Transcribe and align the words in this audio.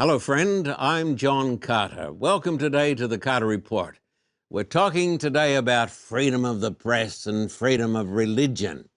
Hello, 0.00 0.18
friend. 0.18 0.74
I'm 0.76 1.14
John 1.14 1.56
Carter. 1.56 2.12
Welcome 2.12 2.58
today 2.58 2.96
to 2.96 3.06
the 3.06 3.16
Carter 3.16 3.46
Report. 3.46 4.00
We're 4.50 4.64
talking 4.64 5.18
today 5.18 5.54
about 5.54 5.88
freedom 5.88 6.44
of 6.44 6.60
the 6.60 6.72
press 6.72 7.28
and 7.28 7.48
freedom 7.48 7.94
of 7.94 8.10
religion. 8.10 8.88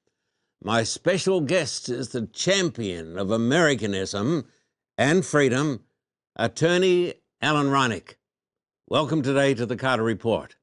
My 0.64 0.82
special 0.82 1.42
guest 1.42 1.88
is 1.88 2.10
the 2.10 2.26
champion 2.26 3.16
of 3.16 3.30
Americanism 3.30 4.48
and 4.98 5.24
freedom, 5.24 5.84
attorney 6.36 7.14
Alan 7.44 7.70
Reinach. 7.70 8.18
Welcome 8.88 9.22
today 9.22 9.54
to 9.54 9.68
the 9.68 9.78
Carter 9.78 10.02
Report. 10.02 10.56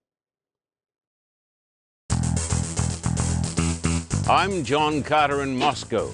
I'm 4.28 4.64
John 4.64 5.04
Carter 5.04 5.44
in 5.44 5.56
Moscow, 5.56 6.12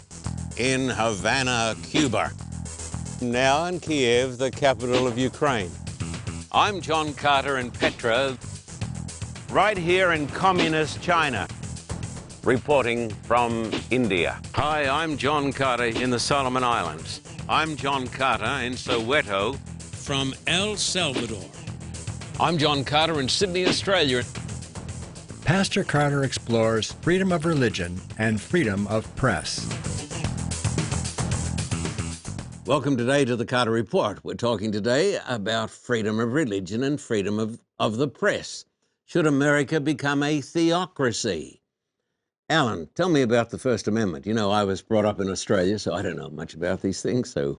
in 0.58 0.90
Havana, 0.90 1.74
Cuba. 1.84 2.32
Now 3.22 3.66
in 3.66 3.80
Kiev, 3.80 4.38
the 4.38 4.50
capital 4.50 5.06
of 5.06 5.18
Ukraine. 5.18 5.70
I'm 6.52 6.80
John 6.80 7.12
Carter 7.12 7.58
in 7.58 7.70
Petra, 7.70 8.38
right 9.50 9.76
here 9.76 10.12
in 10.12 10.26
communist 10.28 11.02
China, 11.02 11.46
reporting 12.44 13.10
from 13.10 13.70
India. 13.90 14.40
Hi, 14.54 14.88
I'm 14.88 15.18
John 15.18 15.52
Carter 15.52 15.84
in 15.84 16.08
the 16.08 16.18
Solomon 16.18 16.64
Islands. 16.64 17.20
I'm 17.46 17.76
John 17.76 18.08
Carter 18.08 18.64
in 18.64 18.72
Soweto 18.72 19.54
from 19.80 20.34
El 20.46 20.76
Salvador. 20.76 21.44
I'm 22.40 22.56
John 22.56 22.84
Carter 22.84 23.20
in 23.20 23.28
Sydney, 23.28 23.66
Australia. 23.66 24.22
Pastor 25.44 25.84
Carter 25.84 26.24
explores 26.24 26.92
freedom 27.02 27.32
of 27.32 27.44
religion 27.44 28.00
and 28.16 28.40
freedom 28.40 28.86
of 28.86 29.14
press. 29.14 30.09
Welcome 32.70 32.96
today 32.96 33.24
to 33.24 33.34
the 33.34 33.44
Carter 33.44 33.72
Report. 33.72 34.24
We're 34.24 34.34
talking 34.34 34.70
today 34.70 35.18
about 35.26 35.72
freedom 35.72 36.20
of 36.20 36.32
religion 36.32 36.84
and 36.84 37.00
freedom 37.00 37.40
of, 37.40 37.58
of 37.80 37.96
the 37.96 38.06
press. 38.06 38.64
Should 39.06 39.26
America 39.26 39.80
become 39.80 40.22
a 40.22 40.40
theocracy? 40.40 41.62
Alan, 42.48 42.88
tell 42.94 43.08
me 43.08 43.22
about 43.22 43.50
the 43.50 43.58
First 43.58 43.88
Amendment. 43.88 44.24
You 44.24 44.34
know, 44.34 44.52
I 44.52 44.62
was 44.62 44.82
brought 44.82 45.04
up 45.04 45.18
in 45.18 45.28
Australia, 45.28 45.80
so 45.80 45.94
I 45.94 46.02
don't 46.02 46.14
know 46.14 46.30
much 46.30 46.54
about 46.54 46.80
these 46.80 47.02
things. 47.02 47.32
So 47.32 47.56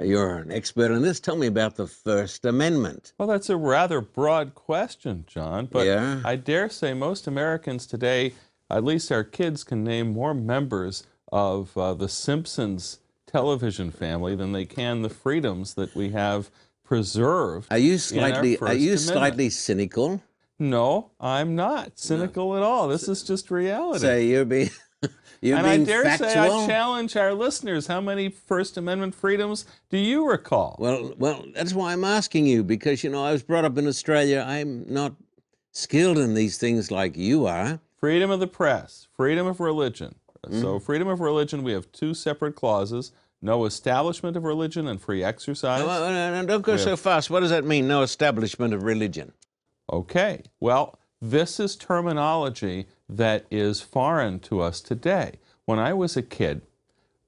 uh, 0.00 0.04
you're 0.04 0.38
an 0.38 0.50
expert 0.50 0.90
on 0.90 1.02
this. 1.02 1.20
Tell 1.20 1.36
me 1.36 1.48
about 1.48 1.76
the 1.76 1.86
First 1.86 2.46
Amendment. 2.46 3.12
Well, 3.18 3.28
that's 3.28 3.50
a 3.50 3.58
rather 3.58 4.00
broad 4.00 4.54
question, 4.54 5.26
John, 5.26 5.68
but 5.70 5.84
Yeah. 5.84 6.22
I 6.24 6.36
dare 6.36 6.70
say 6.70 6.94
most 6.94 7.26
Americans 7.26 7.86
today, 7.86 8.32
at 8.70 8.84
least 8.84 9.12
our 9.12 9.22
kids, 9.22 9.64
can 9.64 9.84
name 9.84 10.14
more 10.14 10.32
members 10.32 11.04
of 11.30 11.76
uh, 11.76 11.92
the 11.92 12.08
Simpsons 12.08 13.00
television 13.26 13.90
family 13.90 14.34
than 14.34 14.52
they 14.52 14.64
can 14.64 15.02
the 15.02 15.10
freedoms 15.10 15.74
that 15.74 15.94
we 15.94 16.10
have 16.10 16.50
preserved. 16.84 17.66
Are 17.70 17.78
you 17.78 17.98
slightly 17.98 18.58
are 18.58 18.74
you 18.74 18.96
slightly 18.96 19.50
cynical? 19.50 20.22
No, 20.58 21.10
I'm 21.20 21.54
not 21.54 21.98
cynical 21.98 22.56
at 22.56 22.62
all. 22.62 22.88
This 22.88 23.08
is 23.08 23.22
just 23.22 23.50
reality. 23.50 24.00
Say 24.00 24.26
you're 24.26 24.44
being 24.44 24.70
you're 25.42 25.58
and 25.58 25.66
I 25.66 25.76
dare 25.78 26.04
factual. 26.04 26.28
say 26.30 26.38
I 26.38 26.66
challenge 26.66 27.16
our 27.16 27.34
listeners. 27.34 27.86
How 27.86 28.00
many 28.00 28.30
First 28.30 28.78
Amendment 28.78 29.14
freedoms 29.14 29.66
do 29.90 29.98
you 29.98 30.28
recall? 30.28 30.76
Well, 30.78 31.12
well, 31.18 31.44
that's 31.54 31.74
why 31.74 31.92
I'm 31.92 32.04
asking 32.04 32.46
you 32.46 32.62
because 32.62 33.04
you 33.04 33.10
know 33.10 33.22
I 33.22 33.32
was 33.32 33.42
brought 33.42 33.64
up 33.64 33.76
in 33.76 33.86
Australia. 33.86 34.44
I'm 34.46 34.86
not 34.88 35.14
skilled 35.72 36.16
in 36.18 36.34
these 36.34 36.56
things 36.56 36.90
like 36.90 37.16
you 37.16 37.46
are. 37.46 37.80
Freedom 37.98 38.30
of 38.30 38.40
the 38.40 38.46
press, 38.46 39.08
freedom 39.14 39.46
of 39.46 39.60
religion. 39.60 40.14
Mm-hmm. 40.46 40.60
So, 40.60 40.78
freedom 40.78 41.08
of 41.08 41.20
religion, 41.20 41.62
we 41.62 41.72
have 41.72 41.90
two 41.92 42.14
separate 42.14 42.54
clauses 42.54 43.12
no 43.42 43.64
establishment 43.64 44.36
of 44.36 44.44
religion 44.44 44.88
and 44.88 45.00
free 45.00 45.22
exercise. 45.22 45.80
No, 45.80 45.86
no, 45.86 46.12
no, 46.12 46.40
no, 46.40 46.46
don't 46.46 46.62
go 46.62 46.76
so 46.76 46.96
fast. 46.96 47.30
What 47.30 47.40
does 47.40 47.50
that 47.50 47.64
mean? 47.64 47.86
No 47.86 48.02
establishment 48.02 48.72
of 48.74 48.82
religion. 48.82 49.32
Okay, 49.92 50.42
well, 50.58 50.98
this 51.20 51.60
is 51.60 51.76
terminology 51.76 52.86
that 53.08 53.46
is 53.50 53.80
foreign 53.80 54.40
to 54.40 54.60
us 54.60 54.80
today. 54.80 55.38
When 55.64 55.78
I 55.78 55.92
was 55.92 56.16
a 56.16 56.22
kid, 56.22 56.62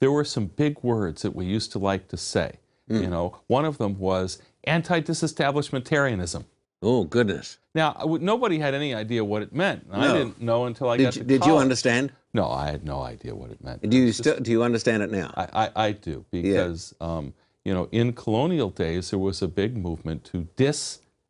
there 0.01 0.11
were 0.11 0.25
some 0.25 0.47
big 0.47 0.83
words 0.83 1.23
that 1.23 1.37
we 1.37 1.45
used 1.45 1.73
to 1.73 1.79
like 1.79 2.09
to 2.09 2.17
say. 2.17 2.59
Hmm. 2.89 3.03
You 3.03 3.09
know, 3.09 3.39
one 3.47 3.65
of 3.65 3.79
them 3.79 3.99
was 3.99 4.41
anti 4.65 5.01
disestablishmentarianism. 5.01 6.45
Oh 6.81 7.05
goodness! 7.05 7.59
Now, 7.75 8.19
nobody 8.21 8.59
had 8.59 8.75
any 8.75 8.95
idea 8.95 9.25
what 9.25 9.43
it 9.43 9.53
meant. 9.53 9.87
and 9.91 10.03
I 10.03 10.13
didn't 10.13 10.41
know 10.41 10.67
until 10.67 10.89
I 10.89 10.97
got 10.97 11.13
Did 11.13 11.13
to 11.13 11.19
you, 11.21 11.25
did 11.25 11.47
you 11.47 11.59
understand? 11.59 12.13
No, 12.35 12.51
I 12.51 12.71
had 12.71 12.85
no 12.85 13.01
idea 13.03 13.35
what 13.35 13.51
it 13.51 13.63
meant. 13.65 13.89
Do 13.89 13.97
you 13.97 14.07
It's 14.09 14.19
just- 14.19 14.29
still 14.29 14.41
do 14.43 14.51
you 14.51 14.63
understand 14.63 15.03
it 15.03 15.11
now? 15.11 15.33
I, 15.37 15.65
I, 15.65 15.87
I 15.87 15.93
do 15.93 16.25
because 16.31 16.95
um, 17.01 17.33
you 17.65 17.73
know 17.75 17.89
in 17.91 18.13
colonial 18.13 18.71
days 18.71 19.11
there 19.11 19.19
was 19.19 19.41
a 19.43 19.49
big 19.49 19.77
movement 19.77 20.25
to 20.25 20.47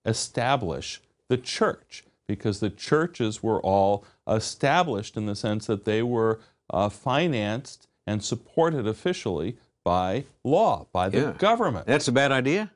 disestablish 0.05 1.01
the 1.29 1.37
church 1.37 2.05
because 2.27 2.61
the 2.61 2.71
churches 2.71 3.43
were 3.43 3.61
all 3.61 4.05
established 4.27 5.17
in 5.17 5.27
the 5.27 5.35
sense 5.37 5.67
that 5.67 5.85
they 5.85 6.03
were 6.03 6.41
uh, 6.71 6.89
financed 6.89 7.89
and 8.07 8.23
supported 8.23 8.87
officially 8.87 9.57
by 9.85 10.25
law 10.45 10.87
by 10.93 11.09
the 11.09 11.19
Yeah. 11.21 11.33
government. 11.39 11.87
That's 11.87 12.09
a 12.09 12.13
bad 12.13 12.33
idea. 12.33 12.71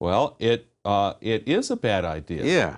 Well, 0.00 0.36
it 0.38 0.66
uh, 0.84 1.14
it 1.20 1.46
is 1.48 1.70
a 1.70 1.76
bad 1.76 2.04
idea. 2.04 2.44
Yeah, 2.44 2.76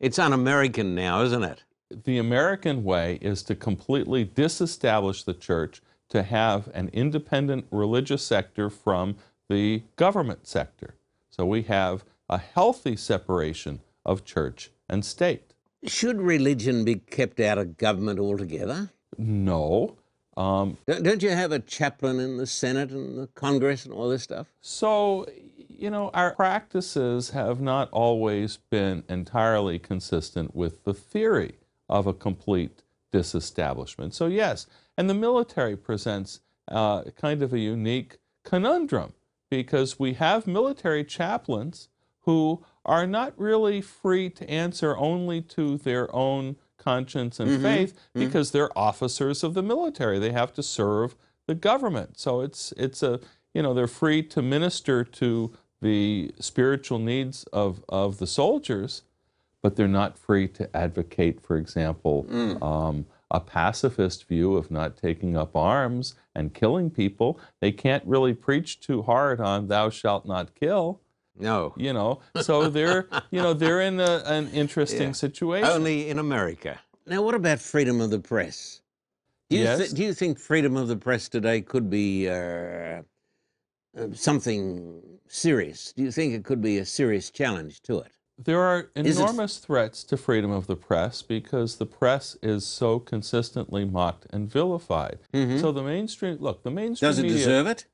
it's 0.00 0.18
un-American 0.18 0.94
now, 0.94 1.22
isn't 1.22 1.42
it? 1.44 1.64
The 1.90 2.18
American 2.18 2.84
way 2.84 3.18
is 3.20 3.42
to 3.44 3.54
completely 3.54 4.24
disestablish 4.24 5.24
the 5.24 5.34
church, 5.34 5.82
to 6.08 6.22
have 6.22 6.68
an 6.74 6.90
independent 6.92 7.66
religious 7.70 8.22
sector 8.24 8.70
from 8.70 9.16
the 9.48 9.82
government 9.96 10.46
sector. 10.46 10.94
So 11.30 11.44
we 11.46 11.62
have 11.62 12.04
a 12.28 12.38
healthy 12.38 12.96
separation 12.96 13.80
of 14.04 14.24
church 14.24 14.70
and 14.88 15.04
state. 15.04 15.54
Should 15.84 16.20
religion 16.20 16.84
be 16.84 16.96
kept 16.96 17.40
out 17.40 17.58
of 17.58 17.76
government 17.76 18.18
altogether? 18.18 18.90
No. 19.16 19.96
Um, 20.36 20.78
Don't, 20.86 21.02
don't 21.02 21.22
you 21.22 21.30
have 21.30 21.52
a 21.52 21.58
chaplain 21.58 22.20
in 22.20 22.36
the 22.36 22.46
Senate 22.46 22.90
and 22.90 23.18
the 23.18 23.26
Congress 23.28 23.84
and 23.84 23.92
all 23.92 24.08
this 24.08 24.22
stuff? 24.22 24.46
so, 24.60 25.26
you 25.68 25.90
know, 25.90 26.10
our 26.12 26.34
practices 26.34 27.30
have 27.30 27.60
not 27.60 27.88
always 27.90 28.58
been 28.68 29.02
entirely 29.08 29.78
consistent 29.78 30.54
with 30.54 30.84
the 30.84 30.92
theory 30.92 31.54
of 31.90 32.06
a 32.06 32.14
complete 32.14 32.82
disestablishment. 33.12 34.14
So, 34.14 34.26
yes, 34.26 34.66
and 34.96 35.10
the 35.10 35.14
military 35.14 35.76
presents 35.76 36.40
uh, 36.68 37.02
kind 37.16 37.42
of 37.42 37.52
a 37.52 37.58
unique 37.58 38.18
conundrum 38.44 39.12
because 39.50 39.98
we 39.98 40.14
have 40.14 40.46
military 40.46 41.04
chaplains 41.04 41.88
who 42.20 42.64
are 42.84 43.06
not 43.06 43.34
really 43.36 43.80
free 43.80 44.30
to 44.30 44.48
answer 44.48 44.96
only 44.96 45.42
to 45.42 45.76
their 45.76 46.14
own 46.14 46.56
conscience 46.78 47.38
and 47.40 47.60
faith 47.60 47.98
because 48.14 48.52
they're 48.52 48.76
officers 48.78 49.42
of 49.42 49.54
the 49.54 49.62
military. 49.62 50.18
They 50.18 50.32
have 50.32 50.52
to 50.54 50.62
serve 50.62 51.16
the 51.46 51.54
government. 51.54 52.18
So 52.18 52.40
it's 52.40 52.72
it's 52.76 53.02
a 53.02 53.20
you 53.52 53.62
know 53.62 53.74
they're 53.74 53.86
free 53.86 54.22
to 54.22 54.40
minister 54.40 55.04
to 55.04 55.52
the 55.82 56.32
spiritual 56.38 56.98
needs 56.98 57.44
of 57.52 57.82
of 57.88 58.18
the 58.18 58.26
soldiers, 58.26 59.02
but 59.62 59.76
they're 59.76 59.88
not 59.88 60.18
free 60.18 60.48
to 60.48 60.74
advocate, 60.76 61.40
for 61.40 61.56
example, 61.56 62.26
um, 62.62 63.06
a 63.30 63.40
pacifist 63.40 64.26
view 64.26 64.56
of 64.56 64.70
not 64.70 64.96
taking 64.96 65.36
up 65.36 65.54
arms 65.54 66.14
and 66.34 66.52
killing 66.54 66.90
people. 66.90 67.38
They 67.60 67.70
can't 67.72 68.02
really 68.06 68.34
preach 68.34 68.80
too 68.80 69.02
hard 69.02 69.40
on 69.40 69.68
"Thou 69.68 69.90
shalt 69.90 70.26
not 70.26 70.54
kill." 70.54 71.00
No, 71.38 71.72
You 71.76 71.92
know, 71.92 72.20
so 72.42 72.68
they're 72.68 73.06
you 73.30 73.40
know 73.40 73.54
they're 73.54 73.80
in 73.82 74.00
a, 74.00 74.22
an 74.26 74.48
interesting 74.50 75.08
Yeah. 75.08 75.12
situation. 75.12 75.70
only 75.70 76.08
in 76.10 76.18
America. 76.18 76.78
Now, 77.06 77.22
what 77.22 77.34
about 77.34 77.60
freedom 77.60 78.00
of 78.00 78.10
the 78.10 78.18
press? 78.18 78.82
Do 79.48 79.56
you, 79.56 79.62
Yes. 79.64 79.90
thi- 79.90 79.96
do 79.96 80.02
you 80.04 80.12
think 80.14 80.38
freedom 80.38 80.76
of 80.76 80.88
the 80.88 80.96
press 80.96 81.28
today 81.28 81.60
could 81.62 81.88
be 81.90 82.28
uh, 82.28 83.02
uh, 83.96 84.08
something 84.12 85.02
serious? 85.28 85.92
Do 85.92 86.02
you 86.02 86.10
think 86.12 86.34
it 86.34 86.44
could 86.44 86.60
be 86.60 86.78
a 86.78 86.84
serious 86.84 87.30
challenge 87.30 87.80
to 87.82 88.00
it? 88.00 88.12
There 88.42 88.60
are 88.60 88.90
enormous 88.96 89.58
threats 89.58 90.02
to 90.04 90.16
freedom 90.16 90.50
of 90.50 90.66
the 90.66 90.76
press 90.76 91.20
because 91.20 91.76
the 91.76 91.86
press 91.86 92.36
is 92.42 92.64
so 92.66 92.98
consistently 92.98 93.84
mocked 93.84 94.26
and 94.30 94.50
vilified. 94.50 95.18
Mm-hmm. 95.34 95.58
So 95.58 95.72
the 95.72 95.82
mainstream 95.82 96.38
look, 96.40 96.62
the 96.62 96.70
mainstream 96.70 97.08
Does 97.08 97.18
it 97.18 97.22
media 97.22 97.38
deserve 97.38 97.66
it? 97.66 97.86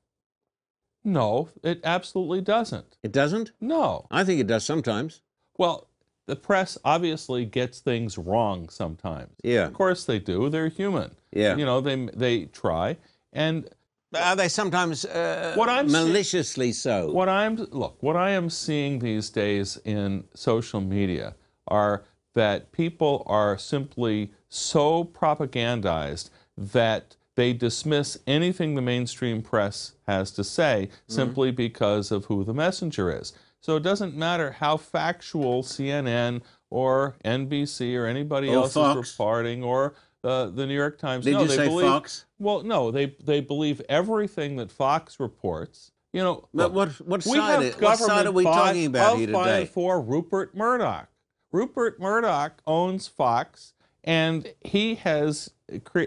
No, 1.03 1.49
it 1.63 1.81
absolutely 1.83 2.41
doesn't. 2.41 2.97
It 3.03 3.11
doesn't? 3.11 3.51
No. 3.59 4.07
I 4.09 4.23
think 4.23 4.39
it 4.39 4.47
does 4.47 4.65
sometimes. 4.65 5.21
Well, 5.57 5.89
the 6.27 6.35
press 6.35 6.77
obviously 6.83 7.45
gets 7.45 7.79
things 7.79 8.17
wrong 8.17 8.69
sometimes. 8.69 9.33
Yeah. 9.43 9.65
Of 9.65 9.73
course 9.73 10.05
they 10.05 10.19
do. 10.19 10.49
They're 10.49 10.67
human. 10.69 11.15
Yeah. 11.31 11.55
You 11.55 11.65
know, 11.65 11.81
they 11.81 12.07
they 12.13 12.45
try. 12.45 12.97
And 13.33 13.69
Are 14.15 14.35
they 14.35 14.47
sometimes 14.47 15.03
uh, 15.05 15.53
What 15.55 15.69
I'm 15.69 15.91
maliciously 15.91 16.71
so? 16.71 17.11
What 17.11 17.27
I'm 17.29 17.55
look, 17.55 17.97
what 18.01 18.15
I 18.15 18.29
am 18.31 18.49
seeing 18.49 18.99
these 18.99 19.29
days 19.29 19.77
in 19.83 20.23
social 20.33 20.79
media 20.79 21.35
are 21.67 22.03
that 22.33 22.71
people 22.71 23.23
are 23.25 23.57
simply 23.57 24.31
so 24.47 25.03
propagandized 25.03 26.29
that 26.57 27.15
they 27.35 27.53
dismiss 27.53 28.17
anything 28.25 28.75
the 28.75 28.81
mainstream 28.81 29.41
press 29.41 29.93
has 30.07 30.31
to 30.31 30.43
say 30.43 30.89
simply 31.07 31.51
because 31.51 32.11
of 32.11 32.25
who 32.25 32.43
the 32.43 32.53
messenger 32.53 33.11
is. 33.15 33.33
So 33.59 33.75
it 33.75 33.83
doesn't 33.83 34.15
matter 34.15 34.51
how 34.51 34.77
factual 34.77 35.61
CNN 35.63 36.41
or 36.69 37.15
NBC 37.25 37.95
or 37.97 38.05
anybody 38.05 38.49
Or 38.49 38.55
else 38.63 38.73
Fox. 38.73 38.97
is 39.07 39.11
reporting 39.13 39.63
or 39.63 39.93
uh, 40.23 40.47
the 40.47 40.65
New 40.65 40.75
York 40.75 40.97
Times. 40.97 41.25
Did 41.25 41.33
no, 41.33 41.41
you 41.43 41.47
they 41.47 41.55
say 41.55 41.67
believe, 41.67 41.87
Fox? 41.87 42.25
Well, 42.39 42.63
no, 42.63 42.91
they 42.91 43.15
they 43.23 43.41
believe 43.41 43.81
everything 43.89 44.55
that 44.57 44.71
Fox 44.71 45.19
reports. 45.19 45.91
You 46.13 46.23
know, 46.23 46.47
But 46.53 46.73
what, 46.73 46.89
what, 47.01 47.21
side, 47.21 47.63
have 47.63 47.81
what 47.81 47.97
side 47.97 48.07
government 48.07 48.27
are 48.27 48.31
we 48.31 48.43
talking 48.43 48.85
about 48.87 49.17
here 49.17 49.27
today? 49.27 49.65
for 49.65 50.01
Rupert 50.01 50.55
Murdoch. 50.55 51.09
Rupert 51.51 51.99
Murdoch 51.99 52.61
owns 52.65 53.07
Fox, 53.07 53.73
and 54.03 54.51
he 54.61 54.95
has 54.95 55.51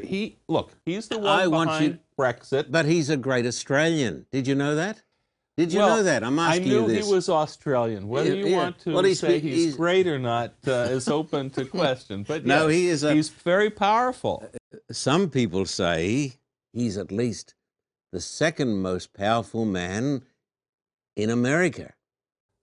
he 0.02 0.38
look. 0.48 0.72
He's 0.84 1.08
the 1.08 1.18
one 1.18 1.26
I 1.28 1.46
want 1.46 1.68
behind 1.68 1.84
you- 1.84 1.98
Brexit. 2.18 2.70
But 2.70 2.86
he's 2.86 3.08
a 3.08 3.16
great 3.16 3.46
Australian. 3.46 4.26
Did 4.30 4.46
you 4.46 4.54
know 4.54 4.74
that? 4.74 5.02
Did 5.60 5.74
you 5.74 5.80
well, 5.80 5.96
know 5.98 6.02
that? 6.04 6.24
I'm 6.24 6.38
asking 6.38 6.68
you 6.68 6.86
this. 6.86 6.88
I 6.88 7.00
knew 7.00 7.04
he 7.06 7.12
was 7.12 7.28
Australian. 7.28 8.08
Whether 8.08 8.34
you 8.34 8.46
yeah. 8.46 8.56
want 8.56 8.78
to 8.78 8.94
Well, 8.94 9.04
he's- 9.04 9.18
say 9.18 9.38
he's, 9.40 9.64
he's- 9.64 9.74
great 9.74 10.06
or 10.06 10.18
not 10.18 10.54
uh, 10.66 10.88
is 10.96 11.06
open 11.06 11.50
to 11.50 11.66
question. 11.66 12.22
But 12.26 12.46
No, 12.54 12.68
yes, 12.68 12.72
he 12.76 12.88
is 12.88 13.04
a- 13.04 13.12
he's 13.14 13.28
very 13.28 13.68
powerful. 13.68 14.42
Some 14.90 15.28
people 15.28 15.66
say 15.66 16.32
he's 16.72 16.96
at 16.96 17.12
least 17.12 17.54
the 18.10 18.22
second 18.22 18.78
most 18.80 19.12
powerful 19.12 19.66
man 19.66 20.22
in 21.14 21.28
America. 21.28 21.92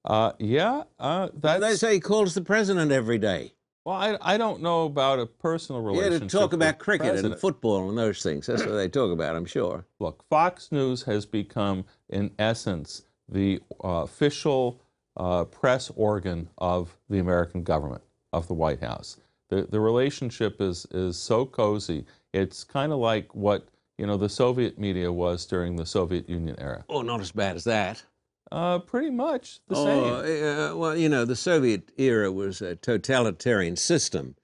Uh, 0.04 0.32
yeah, 0.40 0.84
uh, 0.98 1.30
They 1.36 1.76
say 1.76 1.94
he 1.96 2.00
calls 2.00 2.34
the 2.34 2.42
president 2.42 2.92
every 2.92 3.20
day. 3.20 3.54
Well. 3.88 3.96
I, 3.96 4.34
I 4.34 4.38
don't 4.38 4.62
know 4.62 4.86
about 4.86 5.20
a 5.20 5.26
personal 5.26 5.82
relationship. 5.82 6.04
Yeah, 6.04 6.08
relationship. 6.08 6.30
to 6.30 6.38
talk 6.38 6.52
with 6.52 6.62
about 6.62 6.78
the 6.78 6.84
cricket 6.84 7.26
and 7.26 7.40
football 7.40 7.90
and 7.90 7.98
those 7.98 8.22
things. 8.22 8.46
That's 8.46 8.66
what 8.66 8.74
they 8.74 8.90
talk 8.90 9.12
about, 9.12 9.36
I'm 9.36 9.46
sure. 9.46 9.86
Look, 10.00 10.24
Fox 10.30 10.72
News 10.72 11.04
has 11.04 11.26
become, 11.26 11.86
in 12.10 12.32
essence, 12.38 13.04
the 13.30 13.62
uh, 13.84 14.04
official 14.04 14.82
uh, 15.16 15.46
press 15.46 15.90
organ 15.96 16.50
of 16.58 16.98
the 17.10 17.20
American 17.20 17.64
government, 17.64 18.04
of 18.34 18.48
the 18.48 18.54
White 18.54 18.82
House. 18.82 19.18
The, 19.50 19.64
the 19.64 19.80
relationship 19.80 20.60
is, 20.60 20.86
is 20.92 21.18
so 21.18 21.46
cozy. 21.46 22.06
It's 22.34 22.64
kind 22.64 22.92
of 22.92 23.00
like 23.00 23.34
what 23.34 23.70
you 23.98 24.06
know 24.06 24.18
the 24.18 24.30
Soviet 24.30 24.78
media 24.78 25.12
was 25.12 25.46
during 25.46 25.76
the 25.76 25.86
Soviet 25.86 26.30
Union 26.30 26.56
era. 26.60 26.84
Oh, 26.90 27.02
not 27.02 27.22
as 27.22 27.32
bad 27.32 27.56
as 27.56 27.64
that. 27.64 28.04
Uh, 28.52 28.80
pretty 28.80 29.10
much 29.10 29.60
the 29.68 29.76
oh, 29.76 29.86
same. 29.86 30.60
uh, 30.60 30.76
well, 30.76 30.96
you 30.96 31.10
know, 31.10 31.26
the 31.26 31.36
Soviet 31.36 31.92
era 31.98 32.32
was 32.32 32.62
a 32.62 32.76
totalitarian 32.76 33.76
system. 33.76 34.36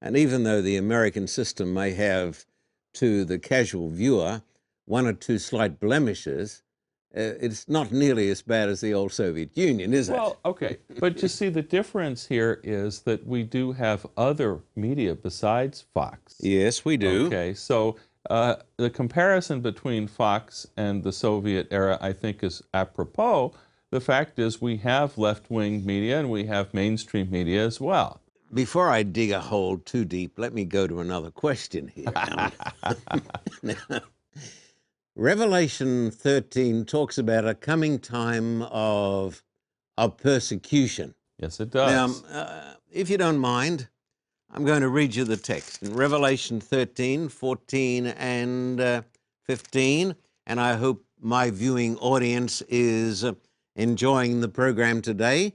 And 0.00 0.16
even 0.16 0.44
though 0.44 0.62
the 0.62 0.76
American 0.76 1.26
system 1.26 1.74
may 1.74 1.92
have, 1.92 2.46
to 2.94 3.24
the 3.24 3.38
casual 3.38 3.90
viewer, 3.90 4.42
one 4.86 5.06
or 5.06 5.12
two 5.12 5.38
slight 5.38 5.78
blemishes, 5.78 6.62
uh, 7.16 7.34
it's 7.40 7.68
not 7.68 7.90
nearly 7.90 8.30
as 8.30 8.40
bad 8.40 8.68
as 8.68 8.80
the 8.80 8.94
old 8.94 9.12
Soviet 9.12 9.56
Union, 9.56 9.92
is 9.92 10.08
it? 10.08 10.12
Well, 10.12 10.38
okay, 10.44 10.78
but 11.00 11.20
you 11.22 11.28
see, 11.28 11.48
the 11.48 11.62
difference 11.62 12.26
here 12.26 12.60
is 12.62 13.00
that 13.00 13.26
we 13.26 13.42
do 13.42 13.72
have 13.72 14.06
other 14.16 14.60
media 14.76 15.14
besides 15.14 15.86
Fox. 15.92 16.36
yes, 16.40 16.84
we 16.84 16.96
do. 16.96 17.26
Okay, 17.26 17.52
so 17.54 17.96
uh, 18.28 18.56
the 18.76 18.90
comparison 18.90 19.60
between 19.60 20.06
Fox 20.06 20.66
and 20.76 21.02
the 21.02 21.12
Soviet 21.12 21.68
era, 21.70 21.98
I 22.00 22.12
think, 22.12 22.42
is 22.42 22.62
apropos. 22.74 23.54
The 23.90 24.00
fact 24.00 24.38
is, 24.38 24.60
we 24.60 24.76
have 24.78 25.16
left 25.16 25.50
wing 25.50 25.84
media 25.84 26.18
and 26.18 26.30
we 26.30 26.44
have 26.44 26.74
mainstream 26.74 27.30
media 27.30 27.64
as 27.64 27.80
well. 27.80 28.20
Before 28.52 28.88
I 28.90 29.04
dig 29.04 29.30
a 29.30 29.40
hole 29.40 29.78
too 29.78 30.04
deep, 30.04 30.38
let 30.38 30.52
me 30.52 30.64
go 30.64 30.86
to 30.86 31.00
another 31.00 31.30
question 31.30 31.88
here. 31.88 32.12
Now, 33.62 33.76
Revelation 35.16 36.10
13 36.10 36.84
talks 36.84 37.18
about 37.18 37.46
a 37.46 37.54
coming 37.54 37.98
time 37.98 38.62
of, 38.62 39.42
of 39.98 40.16
persecution. 40.16 41.14
Yes, 41.38 41.60
it 41.60 41.70
does. 41.70 42.22
Now, 42.22 42.30
uh, 42.32 42.74
if 42.90 43.10
you 43.10 43.18
don't 43.18 43.38
mind, 43.38 43.88
I'm 44.52 44.64
going 44.64 44.80
to 44.80 44.88
read 44.88 45.14
you 45.14 45.22
the 45.22 45.36
text 45.36 45.80
in 45.80 45.94
Revelation 45.94 46.60
13, 46.60 47.28
14, 47.28 48.06
and 48.08 48.80
uh, 48.80 49.02
15. 49.44 50.16
And 50.44 50.60
I 50.60 50.74
hope 50.74 51.04
my 51.20 51.50
viewing 51.50 51.96
audience 51.98 52.60
is 52.68 53.22
uh, 53.22 53.34
enjoying 53.76 54.40
the 54.40 54.48
program 54.48 55.02
today. 55.02 55.54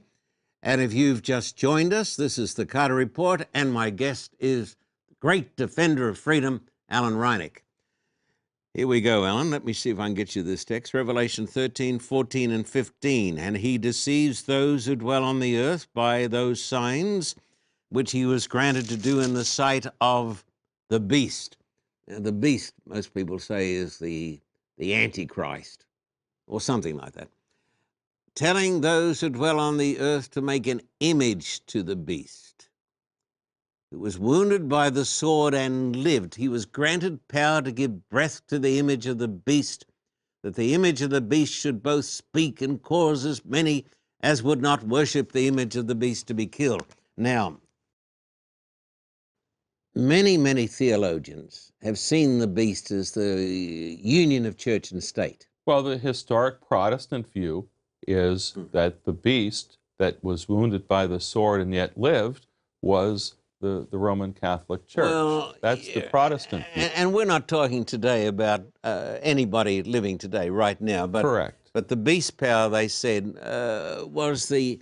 And 0.62 0.80
if 0.80 0.94
you've 0.94 1.20
just 1.20 1.58
joined 1.58 1.92
us, 1.92 2.16
this 2.16 2.38
is 2.38 2.54
the 2.54 2.64
Carter 2.64 2.94
Report, 2.94 3.46
and 3.52 3.70
my 3.70 3.90
guest 3.90 4.34
is 4.40 4.76
great 5.20 5.56
defender 5.56 6.08
of 6.08 6.16
freedom, 6.16 6.62
Alan 6.88 7.16
Reinach. 7.16 7.58
Here 8.72 8.86
we 8.86 9.02
go, 9.02 9.26
Alan. 9.26 9.50
Let 9.50 9.66
me 9.66 9.74
see 9.74 9.90
if 9.90 9.98
I 9.98 10.06
can 10.06 10.14
get 10.14 10.34
you 10.34 10.42
this 10.42 10.64
text. 10.64 10.94
Revelation 10.94 11.46
13, 11.46 11.98
14, 11.98 12.50
and 12.50 12.66
15. 12.66 13.38
And 13.38 13.58
he 13.58 13.76
deceives 13.76 14.44
those 14.44 14.86
who 14.86 14.96
dwell 14.96 15.22
on 15.22 15.40
the 15.40 15.58
earth 15.58 15.86
by 15.92 16.26
those 16.26 16.64
signs 16.64 17.34
which 17.90 18.12
he 18.12 18.26
was 18.26 18.46
granted 18.46 18.88
to 18.88 18.96
do 18.96 19.20
in 19.20 19.34
the 19.34 19.44
sight 19.44 19.86
of 20.00 20.44
the 20.88 21.00
beast. 21.00 21.56
Now, 22.08 22.20
the 22.20 22.32
beast, 22.32 22.74
most 22.86 23.14
people 23.14 23.38
say, 23.38 23.72
is 23.72 23.98
the, 23.98 24.40
the 24.78 24.94
Antichrist 24.94 25.86
or 26.46 26.60
something 26.60 26.96
like 26.96 27.12
that. 27.12 27.28
Telling 28.34 28.80
those 28.80 29.20
who 29.20 29.30
dwell 29.30 29.58
on 29.58 29.78
the 29.78 29.98
earth 29.98 30.30
to 30.32 30.42
make 30.42 30.66
an 30.66 30.82
image 31.00 31.64
to 31.66 31.82
the 31.82 31.96
beast 31.96 32.46
who 33.90 33.98
was 33.98 34.18
wounded 34.18 34.68
by 34.68 34.90
the 34.90 35.04
sword 35.04 35.54
and 35.54 35.94
lived. 35.94 36.34
He 36.34 36.48
was 36.48 36.66
granted 36.66 37.26
power 37.28 37.62
to 37.62 37.72
give 37.72 38.08
breath 38.08 38.46
to 38.48 38.58
the 38.58 38.78
image 38.78 39.06
of 39.06 39.18
the 39.18 39.28
beast, 39.28 39.86
that 40.42 40.54
the 40.54 40.74
image 40.74 41.02
of 41.02 41.10
the 41.10 41.20
beast 41.20 41.54
should 41.54 41.82
both 41.82 42.04
speak 42.04 42.60
and 42.60 42.82
cause 42.82 43.24
as 43.24 43.44
many 43.44 43.86
as 44.20 44.42
would 44.42 44.60
not 44.60 44.82
worship 44.82 45.32
the 45.32 45.46
image 45.46 45.76
of 45.76 45.86
the 45.86 45.94
beast 45.94 46.26
to 46.26 46.34
be 46.34 46.46
killed. 46.46 46.86
Now, 47.16 47.58
many, 49.96 50.36
many 50.36 50.66
theologians 50.66 51.72
have 51.82 51.98
seen 51.98 52.38
the 52.38 52.46
beast 52.46 52.90
as 52.90 53.12
the 53.12 53.98
union 54.00 54.46
of 54.46 54.56
church 54.56 54.92
and 54.92 55.02
state. 55.02 55.48
well, 55.66 55.82
the 55.82 55.98
historic 55.98 56.60
Protestant 56.60 57.26
view 57.32 57.68
is 58.06 58.50
Hmm. 58.52 58.64
that 58.72 59.04
the 59.04 59.12
beast 59.12 59.78
that 59.98 60.22
was 60.22 60.48
wounded 60.48 60.86
by 60.86 61.06
the 61.08 61.18
sword 61.18 61.60
and 61.60 61.74
yet 61.74 61.98
lived 61.98 62.46
was 62.82 63.34
the, 63.60 63.86
the 63.90 63.98
Roman 63.98 64.32
Catholic 64.34 64.86
Church. 64.86 65.10
Well, 65.10 65.54
That's 65.62 65.92
the 65.92 66.02
Protestant 66.02 66.64
view. 66.74 66.82
And, 66.84 66.92
and 66.94 67.14
we're 67.14 67.24
not 67.24 67.48
talking 67.48 67.84
today 67.84 68.26
about 68.26 68.64
uh, 68.84 69.16
anybody 69.22 69.82
living 69.82 70.18
today, 70.18 70.50
right 70.50 70.80
now, 70.80 71.06
but 71.06 71.22
Correct. 71.22 71.70
But 71.72 71.88
the 71.88 71.96
beast 71.96 72.36
power, 72.36 72.68
they 72.68 72.86
said, 72.88 73.36
uh, 73.42 74.04
was 74.06 74.48
the 74.48 74.80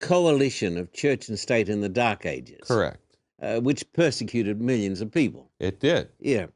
coalition 0.00 0.76
of 0.78 0.92
church 0.92 1.28
and 1.28 1.38
state 1.38 1.68
in 1.68 1.80
the 1.80 1.88
Dark 1.88 2.24
Ages, 2.24 2.68
Correct. 2.68 2.99
Uh, 3.40 3.60
which 3.60 3.90
persecuted 3.92 4.60
millions 4.60 5.00
of 5.00 5.10
people. 5.10 5.50
It 5.58 5.80
did. 5.80 6.08
Yeah. 6.20 6.46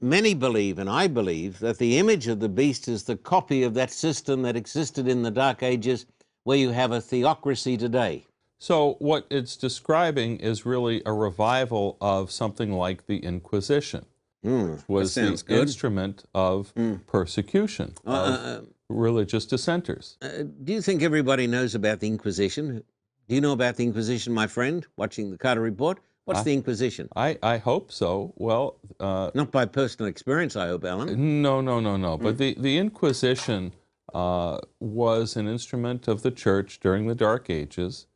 Many 0.00 0.34
believe, 0.34 0.78
and 0.78 0.90
I 0.90 1.06
believe, 1.06 1.60
that 1.60 1.78
the 1.78 1.98
image 1.98 2.26
of 2.28 2.40
the 2.40 2.48
beast 2.48 2.88
is 2.88 3.04
the 3.04 3.16
copy 3.16 3.62
of 3.62 3.74
that 3.74 3.90
system 3.90 4.42
that 4.42 4.56
existed 4.56 5.08
in 5.08 5.22
the 5.22 5.30
Dark 5.30 5.62
Ages 5.62 6.06
where 6.42 6.58
you 6.58 6.70
have 6.70 6.92
a 6.92 7.00
theocracy 7.00 7.76
today. 7.76 8.26
So, 8.58 8.96
what 8.98 9.26
it's 9.30 9.56
describing 9.56 10.38
is 10.38 10.66
really 10.66 11.02
a 11.06 11.12
revival 11.12 11.96
of 12.00 12.30
something 12.30 12.72
like 12.72 13.06
the 13.06 13.18
Inquisition, 13.18 14.04
Hmm, 14.42 14.74
that 14.74 14.88
was 14.88 15.14
the 15.14 15.42
good. 15.46 15.60
instrument 15.62 16.24
of 16.34 16.72
persecution 17.06 17.94
Uh, 18.06 18.10
of 18.10 18.64
uh, 18.64 18.66
religious 18.90 19.46
dissenters. 19.46 20.16
uh, 20.22 20.28
do 20.64 20.72
you 20.72 20.82
think 20.82 21.02
everybody 21.02 21.46
knows 21.46 21.74
about 21.74 22.00
the 22.00 22.06
Inquisition? 22.08 22.82
Do 23.28 23.34
you 23.34 23.40
know 23.40 23.52
about 23.52 23.76
the 23.76 23.84
Inquisition, 23.84 24.34
my 24.34 24.46
friend, 24.46 24.86
watching 24.96 25.30
the 25.30 25.38
Carter 25.38 25.62
Report? 25.62 25.98
What's 26.24 26.40
I- 26.40 26.44
the 26.44 26.54
Inquisition? 26.54 27.08
I, 27.14 27.38
I 27.42 27.58
hope 27.58 27.92
so. 27.92 28.32
Well, 28.36 28.76
uh, 29.00 29.30
Not 29.34 29.50
by 29.50 29.66
personal 29.66 30.08
experience, 30.08 30.56
I 30.56 30.68
hope, 30.68 30.84
Alan. 30.84 31.42
no, 31.42 31.60
no, 31.60 31.80
no, 31.80 31.96
no. 31.96 32.16
But 32.16 32.38
the, 32.38 32.54
the 32.58 32.78
Inquisition 32.78 33.72
uh, 34.14 34.58
was 34.80 35.36
an 35.36 35.46
instrument 35.48 36.08
of 36.08 36.22
the 36.22 36.30
church 36.30 36.80
during 36.80 37.06
the 37.06 37.14
Dark 37.14 37.50
Ages 37.50 38.06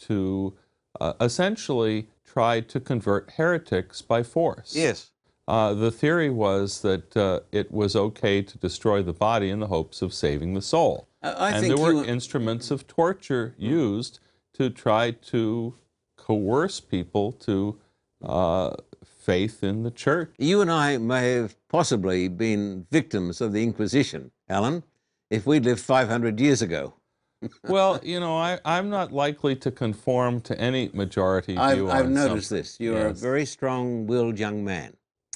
to 0.00 0.54
uh, 1.00 1.12
essentially 1.20 2.08
try 2.24 2.60
to 2.60 2.80
convert 2.80 3.30
heretics 3.32 4.02
by 4.02 4.22
force. 4.22 4.74
Yes. 4.74 5.10
Uh, 5.46 5.74
the 5.74 5.90
theory 5.90 6.30
was 6.30 6.80
that 6.82 7.16
uh, 7.16 7.40
it 7.50 7.70
was 7.70 7.94
okay 7.94 8.42
to 8.42 8.58
destroy 8.58 9.02
the 9.02 9.12
body 9.12 9.50
in 9.50 9.60
the 9.60 9.66
hopes 9.66 10.00
of 10.00 10.14
saving 10.14 10.54
the 10.54 10.62
soul. 10.62 11.08
I, 11.22 11.30
I 11.30 11.50
and 11.50 11.60
think 11.60 11.76
there 11.76 11.84
were 11.84 11.92
you, 11.92 12.04
instruments 12.04 12.70
of 12.70 12.86
torture 12.86 13.54
used 13.58 14.18
to 14.54 14.70
try 14.70 15.10
to 15.10 15.74
coerce 16.36 16.80
people 16.80 17.32
to 17.32 17.78
uh, 18.24 18.74
faith 19.04 19.62
in 19.62 19.82
the 19.82 19.90
church. 19.90 20.32
you 20.38 20.60
and 20.62 20.70
I 20.70 20.96
may 20.98 21.32
have 21.32 21.54
possibly 21.68 22.28
been 22.28 22.86
victims 22.90 23.40
of 23.40 23.52
the 23.52 23.62
Inquisition, 23.62 24.30
Alan, 24.48 24.82
if 25.30 25.46
we'd 25.46 25.64
lived 25.64 25.80
500 25.80 26.40
years 26.40 26.62
ago. 26.62 26.94
well, 27.68 28.00
you 28.02 28.18
know, 28.20 28.36
I, 28.36 28.58
I'm 28.64 28.88
not 28.88 29.12
likely 29.12 29.56
to 29.56 29.70
conform 29.70 30.40
to 30.42 30.58
any 30.60 30.90
majority 30.94 31.56
I've, 31.56 31.76
view 31.76 31.90
I've 31.90 32.06
on 32.06 32.14
noticed 32.14 32.48
something. 32.48 32.62
this. 32.62 32.80
You're 32.80 33.08
Yes. 33.08 33.18
a 33.18 33.20
very 33.20 33.44
strong 33.44 34.06
willed 34.06 34.38
young 34.38 34.64
man. 34.64 34.94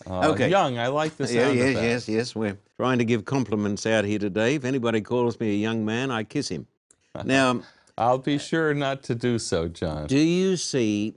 Uh, 0.09 0.31
Okay. 0.33 0.49
Young, 0.49 0.79
I 0.79 0.87
like 0.89 1.17
the 1.17 1.25
Yeah, 1.33 1.51
yes, 1.51 1.75
yes, 1.83 2.09
yes. 2.09 2.35
We're 2.37 2.59
trying 2.77 2.99
to 2.99 3.05
give 3.05 3.25
compliments 3.25 3.87
out 3.87 4.05
here 4.05 4.19
today. 4.21 4.55
If 4.55 4.65
anybody 4.65 5.01
calls 5.01 5.39
me 5.41 5.51
a 5.51 5.59
young 5.69 5.85
man, 5.85 6.11
I 6.11 6.23
kiss 6.25 6.49
him. 6.49 6.67
Now, 7.25 7.63
I'll 7.99 8.19
be 8.19 8.39
sure 8.39 8.75
not 8.75 9.03
to 9.05 9.15
do 9.15 9.39
so, 9.39 9.69
John. 9.69 10.07
do 10.07 10.19
you 10.19 10.57
see 10.57 11.15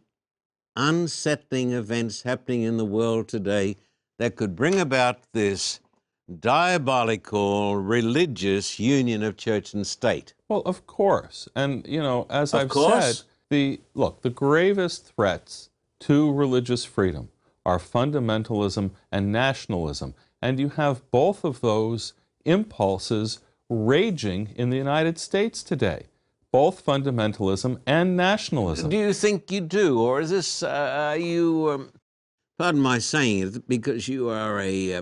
unsettling 0.76 1.74
events 1.74 2.22
happening 2.22 2.62
in 2.64 2.78
the 2.78 2.86
world 2.86 3.28
today 3.28 3.76
that 4.18 4.36
could 4.36 4.56
bring 4.56 4.80
about 4.80 5.20
this 5.34 5.80
diabolical 6.40 7.76
religious 7.78 8.80
union 8.80 9.24
of 9.24 9.36
church 9.36 9.74
and 9.74 9.86
state? 9.86 10.34
Well, 10.48 10.62
of 10.66 10.86
course. 10.88 11.50
And, 11.56 11.86
you 11.88 12.00
know, 12.02 12.28
as 12.30 12.54
Of 12.54 12.62
I've 12.62 12.70
course. 12.70 13.18
said, 13.18 13.26
the 13.50 13.82
look, 13.94 14.22
the 14.22 14.30
gravest 14.30 15.08
threats 15.16 15.70
to 16.02 16.32
religious 16.32 16.86
freedom 16.86 17.30
are 17.66 17.80
fundamentalism 17.80 18.92
and 19.12 19.32
nationalism. 19.32 20.14
And 20.42 20.60
you 20.60 20.70
have 20.70 21.10
both 21.12 21.44
of 21.44 21.62
those 21.62 22.14
impulses 22.46 23.40
raging 23.70 24.54
in 24.56 24.70
the 24.70 24.78
United 24.78 25.18
States 25.18 25.62
today. 25.64 26.06
Both 26.52 26.84
fundamentalism 26.84 27.80
and 27.86 28.18
nationalism. 28.18 28.90
Do 28.90 28.98
you 28.98 29.14
think 29.14 29.52
you 29.52 29.62
do, 29.62 30.00
or 30.00 30.20
is 30.20 30.32
this 30.32 30.64
uh, 30.64 30.68
are 31.12 31.18
you? 31.18 31.70
Um, 31.70 31.92
pardon 32.58 32.82
my 32.82 32.98
saying 32.98 33.48
it, 33.56 33.68
because 33.68 34.08
you 34.08 34.30
are 34.30 34.60
a 34.60 34.96
uh, 34.96 35.02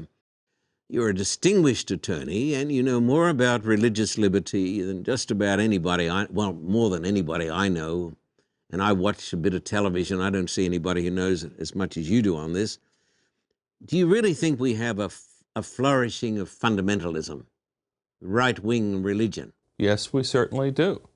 you're 0.89 1.09
a 1.09 1.15
distinguished 1.15 1.89
attorney, 1.89 2.53
and 2.53 2.71
you 2.71 2.83
know 2.83 2.99
more 2.99 3.29
about 3.29 3.63
religious 3.63 4.17
liberty 4.17 4.81
than 4.81 5.03
just 5.03 5.31
about 5.31 5.59
anybody. 5.59 6.09
I 6.09 6.27
well, 6.29 6.51
more 6.53 6.89
than 6.89 7.05
anybody 7.05 7.49
I 7.49 7.69
know, 7.69 8.17
and 8.69 8.81
I 8.81 8.91
watch 8.91 9.31
a 9.31 9.37
bit 9.37 9.53
of 9.53 9.63
television. 9.63 10.19
I 10.19 10.29
don't 10.29 10.49
see 10.49 10.65
anybody 10.65 11.03
who 11.03 11.11
knows 11.11 11.47
as 11.57 11.73
much 11.73 11.95
as 11.95 12.09
you 12.09 12.21
do 12.21 12.35
on 12.35 12.53
this. 12.53 12.77
Do 13.85 13.97
you 13.97 14.07
really 14.07 14.33
think 14.33 14.59
we 14.59 14.73
have 14.73 14.99
a, 14.99 15.03
f- 15.05 15.43
a 15.55 15.61
flourishing 15.61 16.39
of 16.39 16.49
fundamentalism, 16.49 17.45
right 18.19 18.59
wing 18.61 19.03
religion? 19.03 19.53
Yes, 19.77 20.11
we 20.11 20.23
certainly 20.23 20.71
do. 20.71 21.07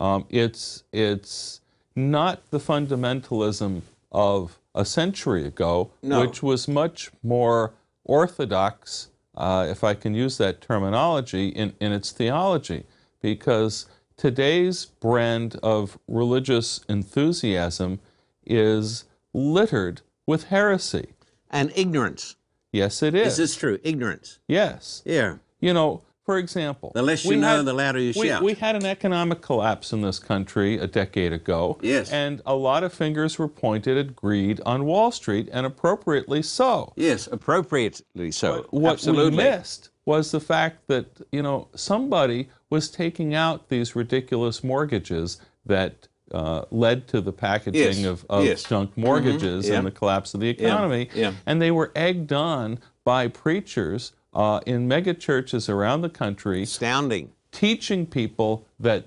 Um, 0.00 0.24
it's 0.30 0.82
it's 0.92 1.60
not 1.94 2.50
the 2.50 2.58
fundamentalism 2.58 3.82
of 4.10 4.58
a 4.74 4.84
century 4.84 5.44
ago, 5.46 5.90
No. 6.02 6.20
which 6.22 6.42
was 6.42 6.66
much 6.66 7.10
more 7.22 7.72
orthodox, 8.04 9.08
uh, 9.36 9.66
if 9.68 9.84
I 9.84 9.94
can 9.94 10.14
use 10.14 10.38
that 10.38 10.60
terminology, 10.60 11.48
in, 11.48 11.74
in 11.80 11.92
its 11.92 12.10
theology, 12.12 12.84
because 13.20 13.86
today's 14.16 14.86
brand 14.86 15.56
of 15.62 15.98
religious 16.08 16.80
enthusiasm 16.88 18.00
is 18.46 19.04
littered 19.34 20.00
with 20.26 20.44
heresy. 20.44 21.08
And 21.50 21.72
ignorance. 21.76 22.36
Yes, 22.72 23.02
it 23.02 23.14
Is 23.14 23.22
This 23.24 23.32
is. 23.32 23.36
this 23.38 23.56
true? 23.56 23.78
Ignorance. 23.82 24.38
yes. 24.46 25.02
Yeah. 25.04 25.36
You 25.60 25.74
know, 25.74 26.02
for 26.30 26.38
example, 26.38 26.92
The 26.94 27.02
less 27.02 27.24
you 27.24 27.30
we 27.30 27.36
know, 27.38 27.56
had- 27.56 27.64
the 27.64 27.72
louder 27.72 27.98
you 27.98 28.12
we, 28.16 28.28
shout. 28.28 28.40
we 28.44 28.54
had 28.54 28.76
an 28.76 28.86
economic 28.86 29.40
collapse 29.40 29.92
in 29.92 30.00
this 30.02 30.20
country 30.20 30.78
a 30.78 30.86
decade 30.86 31.32
ago. 31.32 31.76
Yes. 31.82 32.08
And 32.12 32.40
a 32.46 32.54
lot 32.54 32.84
of 32.84 32.92
fingers 32.92 33.36
were 33.36 33.48
pointed 33.48 33.98
at 33.98 34.14
greed 34.14 34.60
on 34.64 34.84
Wall 34.84 35.10
Street, 35.10 35.48
and 35.52 35.66
appropriately 35.66 36.40
so. 36.42 36.92
Yes, 36.94 37.26
appropriately 37.26 38.30
so. 38.30 38.64
What 38.70 38.92
Absolutely. 38.92 39.30
we 39.32 39.36
missed 39.38 39.90
was 40.04 40.30
the 40.30 40.38
fact 40.38 40.86
that, 40.86 41.06
you 41.32 41.42
know, 41.42 41.66
somebody 41.74 42.48
was 42.70 42.88
taking 42.88 43.34
out 43.34 43.68
these 43.68 43.96
ridiculous 43.96 44.62
mortgages 44.62 45.40
that 45.66 46.06
uh, 46.30 46.62
led 46.70 47.08
to 47.08 47.20
the 47.20 47.32
packaging 47.32 48.04
Yes, 48.04 48.04
of, 48.04 48.24
of 48.30 48.44
yes. 48.44 48.62
junk 48.62 48.96
mortgages 48.96 49.68
yeah. 49.68 49.78
and 49.78 49.84
the 49.84 49.90
collapse 49.90 50.32
of 50.32 50.38
the 50.38 50.48
economy. 50.48 51.08
yeah. 51.12 51.32
And 51.44 51.60
they 51.60 51.72
were 51.72 51.90
egged 51.96 52.32
on 52.32 52.78
by 53.04 53.26
preachers 53.26 54.12
uh, 54.34 54.60
in 54.66 54.86
mega 54.88 55.14
churches 55.14 55.68
around 55.68 56.02
the 56.02 56.08
country 56.08 56.62
Astounding. 56.62 57.32
teaching 57.52 58.06
people 58.06 58.66
that 58.78 59.06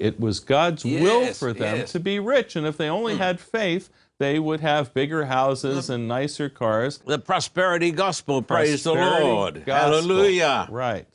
it 0.00 0.18
was 0.20 0.40
God's 0.40 0.84
will 0.84 1.32
for 1.32 1.52
them 1.52 1.78
yes. 1.78 1.92
To 1.92 2.00
be 2.00 2.18
rich. 2.18 2.56
And 2.56 2.66
if 2.66 2.76
they 2.76 2.88
only 2.88 3.16
had 3.16 3.40
faith, 3.40 3.88
they 4.18 4.38
would 4.38 4.60
have 4.60 4.92
bigger 4.92 5.26
houses 5.26 5.88
and 5.88 6.06
nicer 6.08 6.48
cars. 6.48 6.98
The 7.06 7.18
prosperity 7.18 7.92
gospel. 7.92 8.42
Praise 8.42 8.82
the 8.82 8.94
Lord. 8.94 9.64
gospel. 9.64 9.92
Hallelujah. 9.92 10.68
Right. 10.70 11.06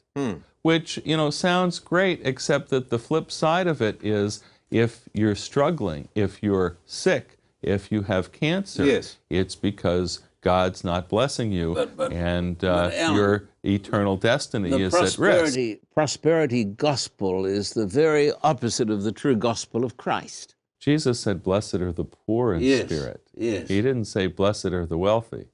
Which, 0.62 1.00
you 1.04 1.18
know, 1.18 1.30
sounds 1.32 1.80
great, 1.80 2.22
except 2.24 2.70
that 2.70 2.90
the 2.90 3.00
flip 3.00 3.32
side 3.32 3.68
of 3.68 3.82
it 3.82 4.00
is 4.04 4.44
if 4.70 5.10
you're 5.14 5.36
struggling, 5.36 6.08
if 6.16 6.42
you're 6.44 6.78
sick, 6.86 7.38
if 7.62 7.92
you 7.92 8.04
have 8.04 8.32
cancer, 8.32 8.86
Yes. 8.86 9.18
it's 9.30 9.56
because 9.56 10.20
God's 10.42 10.84
not 10.84 11.08
blessing 11.08 11.52
you 11.52 11.74
But- 11.76 11.96
but- 11.96 12.12
and 12.12 12.64
uh, 12.64 12.86
but, 12.90 12.94
Alan, 12.96 13.16
your 13.16 13.50
eternal 13.64 14.18
destiny 14.18 14.70
is 14.82 14.94
at 14.96 15.18
risk. 15.18 15.80
prosperity, 15.94 16.64
gospel 16.66 17.46
is 17.46 17.74
the 17.74 17.86
very 17.86 18.32
opposite 18.44 18.90
of 18.90 19.04
the 19.04 19.12
true 19.12 19.36
gospel 19.36 19.84
of 19.86 19.98
Christ. 19.98 20.56
Jesus 20.80 21.20
said, 21.20 21.44
Blessed 21.44 21.76
are 21.76 21.92
the 21.92 22.06
poor 22.06 22.56
in 22.56 22.64
Yes, 22.64 22.86
spirit. 22.86 23.22
yes. 23.36 23.68
He 23.68 23.82
didn't 23.84 24.06
say, 24.06 24.26
Blessed 24.28 24.66
are 24.74 24.88
the 24.88 24.98
wealthy. 24.98 25.46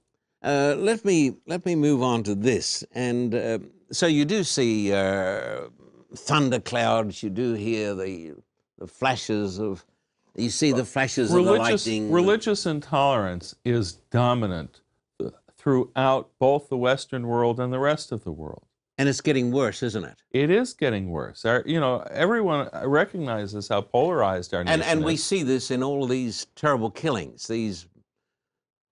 Uh, 0.41 0.75
let 0.77 1.03
me 1.03 1.35
let 1.47 1.65
me 1.65 1.75
move 1.75 2.01
on 2.01 2.23
to 2.23 2.33
this. 2.35 2.83
And 2.93 3.35
uh, 3.35 3.59
so 3.91 4.05
you 4.07 4.23
do 4.23 4.43
see 4.45 4.93
uh, 4.93 5.67
thunder 6.15 6.59
clouds. 6.61 7.21
You 7.23 7.29
do 7.29 7.53
hear 7.55 7.93
the 7.93 8.35
the 8.77 8.87
flashes 8.87 9.59
of. 9.59 9.83
You 10.37 10.49
see 10.49 10.71
the 10.71 10.85
flashes 10.85 11.31
of 11.31 11.35
the 11.35 11.51
Religious, 11.51 11.87
lightning. 11.87 12.11
religious 12.11 12.65
intolerance 12.65 13.55
is 13.65 13.93
dominant 14.11 14.81
throughout 15.57 16.29
both 16.39 16.69
the 16.69 16.77
Western 16.77 17.27
world 17.27 17.59
and 17.59 17.73
the 17.73 17.79
rest 17.79 18.11
of 18.11 18.23
the 18.23 18.31
world. 18.31 18.63
and 18.99 19.07
it's 19.09 19.21
getting 19.21 19.51
worse, 19.51 19.83
isn't 19.83 20.05
it? 20.05 20.23
It 20.31 20.49
is 20.49 20.73
getting 20.73 21.09
worse. 21.09 21.45
Our, 21.45 21.63
you 21.65 21.79
know, 21.79 21.99
everyone 22.11 22.69
recognizes 22.83 23.67
how 23.67 23.81
polarized 23.81 24.53
our 24.53 24.63
nation 24.63 24.81
And 24.81 24.89
and 24.89 25.05
we 25.05 25.17
see 25.17 25.43
this 25.43 25.69
in 25.71 25.83
all 25.83 26.07
these 26.07 26.47
terrible 26.55 26.89
killings. 26.89 27.47
These 27.47 27.87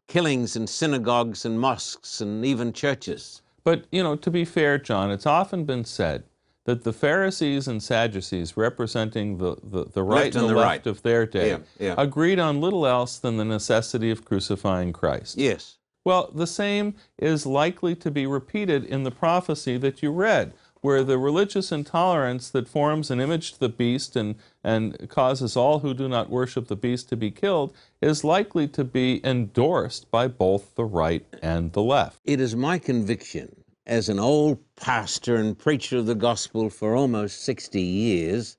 killings 0.07 0.55
in 0.55 0.67
synagogues 0.67 1.45
and 1.45 1.59
mosques 1.59 2.21
and 2.21 2.45
even 2.45 2.71
churches. 2.73 3.41
But, 3.63 3.85
you 3.91 4.03
know, 4.03 4.15
to 4.15 4.29
be 4.29 4.45
fair, 4.45 4.77
John, 4.77 5.09
it's 5.09 5.25
often 5.25 5.65
been 5.65 5.85
said 5.85 6.23
that 6.65 6.83
the 6.83 6.93
Pharisees 6.93 7.67
and 7.67 7.81
Sadducees, 7.81 8.57
representing 8.57 9.37
the, 9.37 9.55
the, 9.63 9.85
the 9.85 10.03
right 10.03 10.25
Left 10.25 10.35
and 10.35 10.43
and 10.43 10.49
the, 10.49 10.53
the 10.53 10.59
left 10.59 10.67
right. 10.67 10.87
of 10.87 11.01
their 11.03 11.25
day, 11.25 11.49
Yeah, 11.49 11.57
yeah. 11.79 11.95
agreed 11.97 12.39
on 12.39 12.59
little 12.59 12.85
else 12.85 13.17
than 13.17 13.37
the 13.37 13.45
necessity 13.45 14.11
of 14.11 14.25
crucifying 14.25 14.91
Christ. 14.91 15.37
Yes. 15.37 15.77
Well, 16.03 16.29
the 16.33 16.47
same 16.47 16.95
is 17.17 17.45
likely 17.45 17.95
to 17.95 18.11
be 18.11 18.27
repeated 18.27 18.83
in 18.83 19.03
the 19.03 19.11
prophecy 19.11 19.77
that 19.77 20.03
you 20.03 20.11
read, 20.11 20.53
where 20.81 21.03
the 21.03 21.17
religious 21.17 21.71
intolerance 21.71 22.49
that 22.51 22.67
forms 22.67 23.09
an 23.09 23.19
image 23.19 23.53
to 23.53 23.59
the 23.59 23.69
beast 23.69 24.15
and, 24.15 24.35
and 24.63 25.09
causes 25.09 25.55
all 25.57 25.79
who 25.79 25.95
do 25.95 26.07
not 26.07 26.29
worship 26.29 26.67
the 26.67 26.75
beast 26.75 27.09
to 27.09 27.15
be 27.17 27.31
killed 27.31 27.73
is 28.01 28.23
likely 28.23 28.67
to 28.67 28.83
be 28.83 29.19
endorsed 29.25 30.09
by 30.11 30.27
both 30.27 30.75
the 30.75 30.85
right 30.85 31.25
and 31.41 31.73
the 31.73 31.81
left. 31.81 32.19
It 32.23 32.39
is 32.39 32.55
my 32.55 32.77
conviction, 32.77 33.63
as 33.85 34.09
an 34.09 34.19
old 34.19 34.59
pastor 34.75 35.35
and 35.35 35.57
preacher 35.57 35.97
of 35.97 36.05
the 36.05 36.15
gospel 36.15 36.69
for 36.69 36.95
almost 36.95 37.43
60 37.43 37.81
years, 37.81 38.57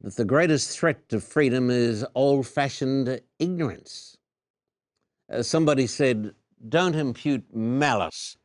that 0.00 0.16
the 0.16 0.24
greatest 0.24 0.76
threat 0.78 1.08
to 1.08 1.20
freedom 1.20 1.70
is 1.70 2.04
old 2.14 2.46
fashioned 2.46 3.20
ignorance. 3.38 4.16
Uh, 5.32 5.42
somebody 5.42 5.86
said, 5.86 6.34
don't 6.68 6.94
impute 6.94 7.44
malice 7.54 8.36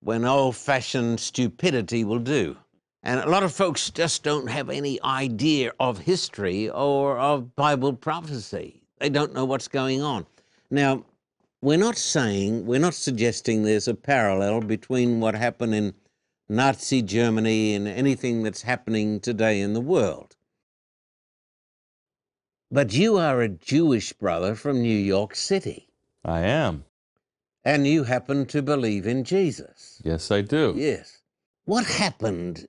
when 0.00 0.24
old 0.24 0.56
fashioned 0.56 1.20
stupidity 1.20 2.04
will 2.04 2.18
do. 2.18 2.56
And 3.04 3.20
a 3.20 3.28
lot 3.28 3.42
of 3.42 3.52
folks 3.52 3.90
just 3.90 4.22
don't 4.22 4.48
have 4.48 4.70
any 4.70 5.00
idea 5.02 5.72
of 5.80 5.98
history 5.98 6.70
or 6.70 7.18
of 7.18 7.54
Bible 7.56 7.92
prophecy. 7.92 8.82
They 8.98 9.08
don't 9.08 9.34
know 9.34 9.44
what's 9.44 9.68
going 9.68 10.02
on. 10.02 10.26
Now, 10.70 11.04
we're 11.62 11.78
not 11.78 11.96
saying, 11.96 12.66
we're 12.66 12.80
not 12.80 12.92
suggesting 12.94 13.62
there's 13.62 13.86
a 13.86 13.94
parallel 13.94 14.60
between 14.60 15.20
what 15.20 15.36
happened 15.36 15.74
in 15.74 15.94
Nazi 16.48 17.00
Germany 17.02 17.74
and 17.74 17.86
anything 17.86 18.42
that's 18.42 18.62
happening 18.62 19.20
today 19.20 19.60
in 19.60 19.72
the 19.72 19.80
world. 19.80 20.36
But 22.70 22.92
you 22.92 23.16
are 23.16 23.40
a 23.40 23.48
Jewish 23.48 24.12
brother 24.12 24.54
from 24.56 24.82
New 24.82 24.98
York 24.98 25.34
City, 25.36 25.88
I 26.24 26.40
am. 26.40 26.84
and 27.64 27.86
you 27.86 28.04
happen 28.04 28.44
to 28.46 28.60
believe 28.60 29.06
in 29.06 29.22
Jesus. 29.22 30.00
Yes, 30.04 30.30
I 30.32 30.40
do. 30.40 30.74
Yes. 30.76 31.18
What 31.64 31.86
happened 31.86 32.66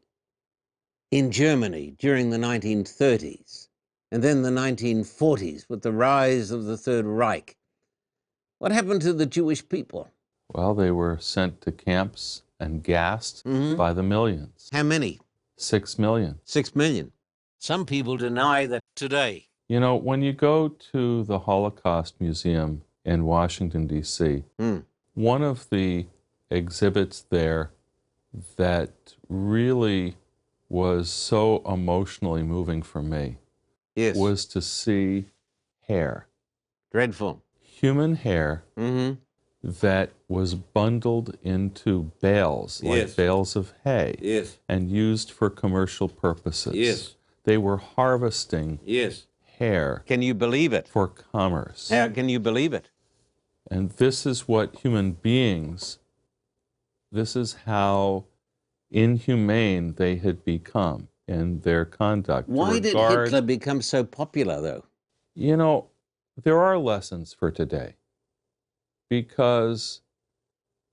in 1.09 1.31
Germany 1.31 1.95
during 1.97 2.29
the 2.29 2.37
1930s 2.37 3.69
and 4.11 4.21
then 4.23 4.43
the 4.43 4.51
1940s 4.51 5.67
with 5.67 5.81
the 5.81 5.91
rise 5.91 6.51
of 6.51 6.65
the 6.65 6.77
Third 6.77 7.05
Reich? 7.05 7.57
What 8.63 8.71
happened 8.71 9.01
to 9.01 9.11
the 9.11 9.25
Jewish 9.25 9.67
people? 9.67 10.07
Well, 10.53 10.73
they 10.73 10.89
were 10.89 11.17
sent 11.19 11.59
to 11.63 11.71
camps 11.73 12.43
and 12.61 12.81
gassed 12.81 13.43
Mhm. 13.43 13.75
by 13.75 13.91
the 13.91 14.03
millions. 14.03 14.69
How 14.71 14.83
many? 14.83 15.19
Six 15.57 15.99
million. 15.99 16.39
Six 16.45 16.73
million. 16.73 17.11
Some 17.57 17.85
people 17.85 18.15
deny 18.15 18.65
that 18.67 18.79
today. 18.95 19.49
You 19.67 19.81
know, 19.81 19.97
when 19.97 20.21
you 20.21 20.31
go 20.31 20.69
to 20.69 21.25
the 21.25 21.39
Holocaust 21.39 22.21
Museum 22.21 22.83
in 23.03 23.25
Washington, 23.25 23.85
D.C., 23.85 24.45
Hmm. 24.57 24.77
one 25.13 25.43
of 25.43 25.69
the 25.69 26.05
exhibits 26.49 27.19
there 27.23 27.71
that 28.55 29.13
really 29.27 30.15
was 30.69 31.09
so 31.09 31.61
emotionally 31.65 32.43
moving 32.43 32.81
for 32.81 33.03
me 33.03 33.39
Yes. 33.93 34.15
was 34.15 34.45
to 34.45 34.61
see 34.61 35.25
hair, 35.81 36.27
dreadful. 36.91 37.41
Human 37.79 38.15
hair 38.15 38.63
Mm-hmm. 38.77 39.13
that 39.81 40.09
was 40.27 40.55
bundled 40.55 41.37
into 41.43 42.11
bales, 42.21 42.83
like 42.83 42.97
Yes. 42.97 43.15
bales 43.15 43.55
of 43.55 43.73
hay, 43.83 44.15
Yes. 44.21 44.57
and 44.67 44.91
used 44.91 45.31
for 45.31 45.49
commercial 45.49 46.09
purposes. 46.09 46.73
Yes. 46.75 47.15
They 47.43 47.57
were 47.57 47.77
harvesting 47.77 48.79
Yes. 48.85 49.25
hair 49.59 50.03
Can 50.05 50.21
you 50.21 50.33
believe 50.33 50.73
it? 50.73 50.87
for 50.87 51.07
commerce. 51.07 51.89
How 51.89 52.09
can 52.09 52.27
you 52.29 52.39
believe 52.39 52.73
it? 52.73 52.89
And 53.71 53.91
this 53.91 54.25
is 54.25 54.47
what 54.47 54.75
human 54.83 55.11
beings, 55.13 55.99
this 57.11 57.35
is 57.35 57.53
how 57.65 58.25
inhumane 58.91 59.93
they 59.93 60.15
had 60.17 60.43
become 60.43 61.07
in 61.27 61.61
their 61.61 61.85
conduct. 61.85 62.49
Why 62.49 62.79
did 62.79 62.95
Hitler 62.95 63.41
become 63.41 63.81
so 63.81 64.03
popular, 64.03 64.59
though? 64.61 64.83
You 65.35 65.55
know, 65.57 65.87
there 66.41 66.59
are 66.59 66.77
lessons 66.77 67.33
for 67.33 67.51
today 67.51 67.95
because 69.09 70.01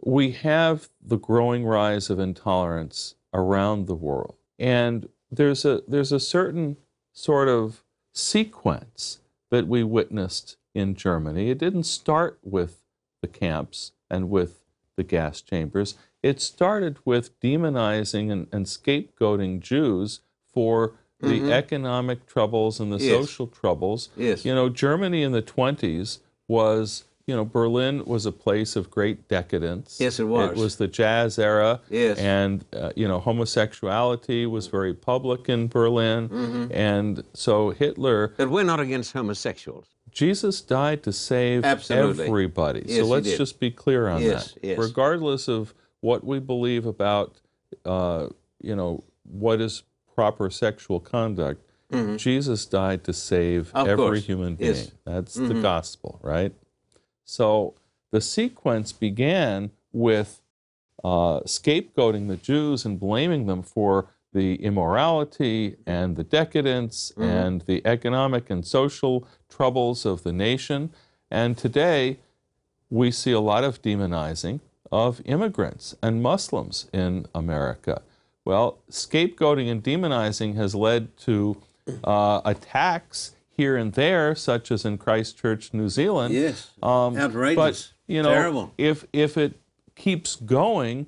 we 0.03 0.33
have 0.33 0.89
the 1.01 1.19
growing 1.19 1.65
rise 1.65 2.11
of 2.11 2.19
intolerance 2.19 3.15
around 3.33 3.87
the 3.87 3.95
world. 3.95 4.37
And 4.59 5.09
there's 5.31 5.65
a 5.65 5.83
there's 5.87 6.13
a 6.13 6.21
certain 6.21 6.77
sort 7.13 7.49
of 7.49 7.85
sequence 8.13 9.21
that 9.51 9.67
we 9.67 9.83
witnessed 9.83 10.57
in 10.75 10.95
Germany. 10.95 11.51
It 11.51 11.59
didn't 11.59 11.85
start 11.85 12.39
with 12.43 12.83
the 13.23 13.29
camps 13.29 13.93
and 14.11 14.31
with 14.31 14.65
the 14.97 15.05
gas 15.05 15.41
chambers. 15.41 15.97
It 16.23 16.41
started 16.41 16.99
with 17.05 17.39
demonizing 17.41 18.31
and, 18.31 18.47
and 18.53 18.67
scapegoating 18.67 19.61
Jews 19.61 20.21
for 20.53 20.95
the 21.21 21.41
Mhm. 21.41 21.51
economic 21.51 22.27
troubles 22.27 22.81
and 22.81 22.93
the 22.93 22.99
Yes. 22.99 23.11
social 23.13 23.47
troubles. 23.47 24.09
Yes. 24.17 24.45
You 24.45 24.55
know, 24.55 24.69
Germany 24.69 25.23
in 25.23 25.33
the 25.33 25.43
20s 25.43 26.21
was, 26.49 27.05
you 27.27 27.37
know, 27.37 27.45
Berlin 27.45 28.03
was 28.07 28.27
a 28.27 28.33
place 28.33 28.75
of 28.77 28.91
great 28.91 29.29
decadence. 29.29 29.99
Yes, 30.01 30.19
it 30.19 30.25
was. 30.25 30.51
It 30.53 30.57
was 30.57 30.77
the 30.77 30.89
jazz 30.89 31.39
era. 31.39 31.81
Yes. 31.91 32.19
And, 32.19 32.65
uh, 32.73 32.91
you 32.97 33.07
know, 33.07 33.21
homosexuality 33.21 34.47
was 34.47 34.67
very 34.67 34.95
public 34.95 35.49
in 35.49 35.69
Berlin. 35.69 36.29
Mm-hmm. 36.29 36.73
And 36.73 37.25
so 37.35 37.71
Hitler, 37.71 38.35
But 38.37 38.51
we're 38.51 38.65
not 38.65 38.81
against 38.81 39.13
homosexuals. 39.13 39.87
Jesus 40.11 40.61
died 40.61 41.03
to 41.05 41.13
save 41.13 41.65
Absolutely. 41.65 42.27
everybody. 42.27 42.83
Yes, 42.85 42.99
so 42.99 43.05
he 43.05 43.11
let's 43.11 43.27
did. 43.29 43.37
just 43.39 43.61
be 43.61 43.71
clear 43.71 44.09
on 44.09 44.23
Yes, 44.23 44.55
that. 44.55 44.65
yes. 44.65 44.79
Regardless 44.79 45.47
of 45.49 45.73
what 46.01 46.25
we 46.25 46.41
believe 46.41 46.85
about, 46.85 47.37
uh, 47.85 48.27
you 48.61 48.75
know, 48.75 49.05
what 49.23 49.61
is 49.61 49.85
proper 50.21 50.51
sexual 50.51 51.01
conduct, 51.01 51.59
Jesus 52.17 52.61
died 52.67 53.01
to 53.09 53.13
save 53.13 53.63
Mm-hmm. 53.69 53.77
Of 53.79 53.89
every 53.89 54.05
course. 54.05 54.27
human 54.27 54.55
being. 54.55 54.75
Yes. 54.75 54.93
That's 55.05 55.35
the 55.35 55.55
gospel, 55.71 56.13
right? 56.23 56.53
So 57.25 57.75
the 58.15 58.21
sequence 58.21 58.93
began 58.93 59.71
with 59.93 60.31
uh, 61.03 61.41
scapegoating 61.57 62.29
the 62.29 62.37
Jews 62.37 62.85
and 62.87 62.95
blaming 63.01 63.47
them 63.47 63.63
for 63.63 63.95
the 64.33 64.49
immorality 64.69 65.77
and 65.87 66.09
the 66.17 66.23
decadence 66.41 67.13
and 67.17 67.63
the 67.63 67.79
economic 67.85 68.45
and 68.51 68.65
social 68.65 69.27
troubles 69.49 69.99
of 70.07 70.23
the 70.23 70.33
nation. 70.33 70.91
And 71.31 71.51
today, 71.67 72.19
we 72.99 73.11
see 73.11 73.33
a 73.33 73.45
lot 73.53 73.65
of 73.65 73.83
demonizing 73.83 74.61
of 74.93 75.21
immigrants 75.25 75.87
and 76.03 76.23
Muslims 76.23 76.77
in 76.93 77.27
America. 77.35 78.03
Well, 78.51 78.79
scapegoating 78.91 79.71
and 79.71 79.81
demonizing 79.81 80.57
has 80.57 80.75
led 80.75 81.17
to 81.19 81.57
uh, 82.03 82.41
attacks 82.45 83.37
here 83.49 83.77
and 83.77 83.93
there, 83.93 84.35
such 84.35 84.73
as 84.73 84.85
in 84.85 84.99
Christchurch, 84.99 85.73
New 85.73 85.89
Zealand. 85.89 86.35
Yes. 86.35 86.73
Um, 86.83 87.17
Outrageous. 87.17 87.55
But 87.57 87.93
you 88.13 88.23
know, 88.25 88.31
Terrible. 88.33 88.75
if 88.77 89.05
if 89.13 89.37
it 89.37 89.61
keeps 89.95 90.35
going, 90.35 91.07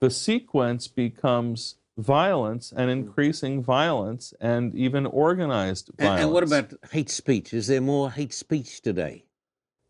the 0.00 0.08
sequence 0.08 0.88
becomes 0.88 1.74
violence 1.98 2.72
and 2.74 2.90
increasing 2.90 3.62
violence 3.62 4.32
and 4.40 4.74
even 4.74 5.04
organized 5.04 5.90
And, 5.90 5.98
violence. 5.98 6.22
and 6.24 6.32
what 6.32 6.42
about 6.42 6.72
hate 6.90 7.10
speech? 7.10 7.52
Is 7.52 7.66
there 7.66 7.82
more 7.82 8.10
hate 8.10 8.32
speech 8.32 8.80
today? 8.80 9.24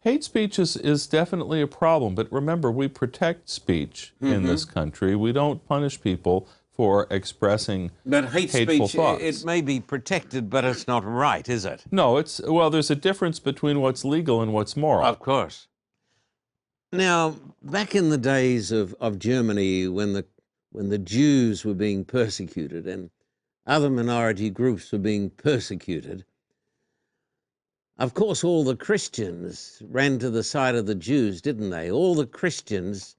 hate 0.01 0.25
speech 0.25 0.59
is, 0.59 0.77
is 0.77 1.07
definitely 1.07 1.61
a 1.63 1.67
problem, 1.69 2.13
but 2.17 2.27
remember, 2.33 2.73
we 2.73 2.89
protect 2.89 3.49
speech 3.49 4.13
Mm-hmm. 4.21 4.35
in 4.35 4.43
this 4.43 4.65
country. 4.65 5.15
We 5.15 5.31
don't 5.33 5.65
punish 5.65 6.01
people 6.01 6.49
for 6.75 7.07
expressing 7.11 7.91
But 8.07 8.31
hate 8.31 8.51
hateful 8.51 8.89
speech, 8.89 8.97
thoughts. 8.97 9.23
it 9.23 9.45
may 9.45 9.61
be 9.61 9.79
protected, 9.79 10.49
but 10.49 10.65
it's 10.65 10.87
not 10.89 11.05
right, 11.05 11.47
is 11.49 11.65
it? 11.65 11.85
No, 11.91 12.17
it's 12.17 12.41
well, 12.41 12.71
there's 12.71 12.91
a 12.91 12.97
difference 12.97 13.39
between 13.39 13.81
what's 13.81 14.05
legal 14.05 14.41
and 14.41 14.53
what's 14.53 14.77
moral. 14.77 15.05
Of 15.07 15.19
course. 15.19 15.69
Now, 16.91 17.37
back 17.63 17.95
in 17.95 18.11
the 18.11 18.19
days 18.19 18.73
of, 18.73 18.95
of 19.01 19.19
Germany, 19.19 19.89
when 19.89 20.13
the 20.15 20.25
when 20.71 20.89
the 20.89 20.99
Jews 20.99 21.65
were 21.65 21.75
being 21.75 22.05
persecuted 22.05 22.87
and 22.87 23.11
other 23.67 23.91
minority 23.91 24.49
groups 24.49 24.91
were 24.91 24.99
being 24.99 25.29
persecuted, 25.31 26.25
of 27.99 28.15
course, 28.15 28.43
all 28.43 28.65
the 28.65 28.77
Christians 28.77 29.83
ran 29.87 30.19
to 30.19 30.31
the 30.31 30.43
side 30.43 30.75
of 30.75 30.87
the 30.87 30.95
Jews, 30.95 31.43
didn't 31.43 31.71
they? 31.71 31.91
All 31.91 32.15
the 32.15 32.27
Christians 32.27 33.17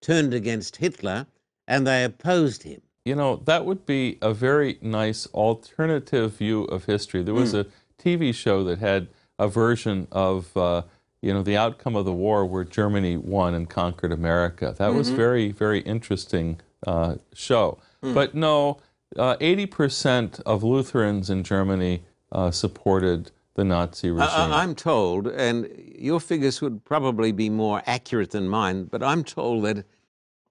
turned 0.00 0.32
against 0.32 0.76
Hitler 0.76 1.26
and 1.68 1.86
they 1.86 2.04
opposed 2.04 2.62
him. 2.62 2.80
You 3.04 3.14
know, 3.14 3.36
that 3.44 3.66
would 3.66 3.84
be 3.84 4.18
a 4.22 4.32
very 4.32 4.78
nice 4.80 5.26
alternative 5.28 6.36
view 6.36 6.64
of 6.64 6.86
history. 6.86 7.22
There 7.22 7.34
was 7.34 7.52
a 7.52 7.66
TV 7.98 8.34
show 8.34 8.64
that 8.64 8.78
had 8.78 9.08
a 9.38 9.46
version 9.46 10.08
of, 10.10 10.56
uh, 10.56 10.82
you 11.20 11.34
know, 11.34 11.42
the 11.42 11.56
outcome 11.56 11.96
of 11.96 12.06
the 12.06 12.14
war 12.14 12.46
where 12.46 12.64
Germany 12.64 13.18
won 13.18 13.52
and 13.52 13.68
conquered 13.68 14.10
America. 14.10 14.74
That 14.78 14.94
was 14.94 15.10
very, 15.10 15.52
very 15.52 15.80
interesting 15.80 16.60
uh, 16.86 17.16
show. 17.34 17.78
But 18.00 18.34
no, 18.34 18.78
uh, 19.16 19.36
80% 19.36 20.40
of 20.42 20.62
Lutherans 20.62 21.28
in 21.28 21.42
Germany 21.42 22.02
uh, 22.32 22.50
supported 22.50 23.30
the 23.54 23.64
Nazi 23.64 24.10
regime. 24.10 24.28
I, 24.30 24.62
I'm 24.62 24.74
told, 24.74 25.28
and 25.28 25.68
your 25.96 26.20
figures 26.20 26.60
would 26.60 26.84
probably 26.84 27.32
be 27.32 27.50
more 27.50 27.82
accurate 27.86 28.30
than 28.32 28.48
mine, 28.48 28.84
but 28.84 29.02
I'm 29.02 29.24
told 29.24 29.64
that 29.64 29.84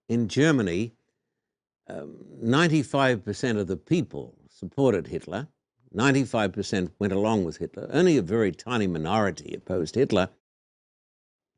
in 0.08 0.28
Germany, 0.28 0.94
um, 1.88 2.18
95% 2.44 3.60
of 3.60 3.68
the 3.68 3.78
people 3.78 4.36
supported 4.50 5.08
Hitler. 5.08 5.48
95% 5.96 6.92
went 7.00 7.14
along 7.14 7.44
with 7.44 7.58
Hitler. 7.58 7.90
Only 7.92 8.18
a 8.18 8.22
very 8.22 8.52
tiny 8.52 8.88
minority 8.88 9.54
opposed 9.56 9.96
Hitler. 9.96 10.30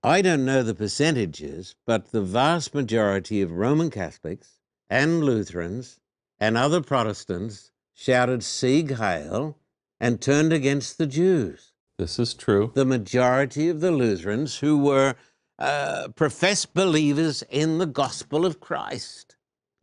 I 0.03 0.21
don't 0.21 0.45
know 0.45 0.61
the 0.61 0.75
percentages, 0.75 1.75
but 1.88 2.11
the 2.11 2.21
vast 2.21 2.75
majority 2.75 3.41
of 3.41 3.51
Roman 3.51 3.89
Catholics 3.89 4.59
and 4.89 5.23
Lutherans 5.23 5.99
and 6.39 6.57
other 6.57 6.81
Protestants 6.81 7.71
shouted 7.93 8.43
Sieg 8.43 8.91
Heil 8.91 9.57
and 9.99 10.21
turned 10.21 10.51
against 10.53 10.97
the 10.97 11.07
Jews 11.07 11.71
this 11.97 12.19
is 12.19 12.33
true. 12.33 12.71
the 12.75 12.85
majority 12.85 13.69
of 13.69 13.79
the 13.79 13.91
Lutherans 13.91 14.57
who 14.57 14.77
were 14.77 15.15
uh, 15.57 16.09
professed 16.15 16.73
believers 16.73 17.43
in 17.49 17.77
the 17.77 17.85
gospel 17.85 18.45
of 18.45 18.59
Christ. 18.59 19.35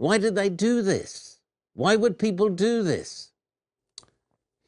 Why 0.03 0.19
did 0.19 0.35
they 0.35 0.49
do 0.49 0.83
this? 0.83 1.39
Why 1.75 1.95
would 1.95 2.19
people 2.19 2.49
do 2.49 2.83
this? 2.83 3.31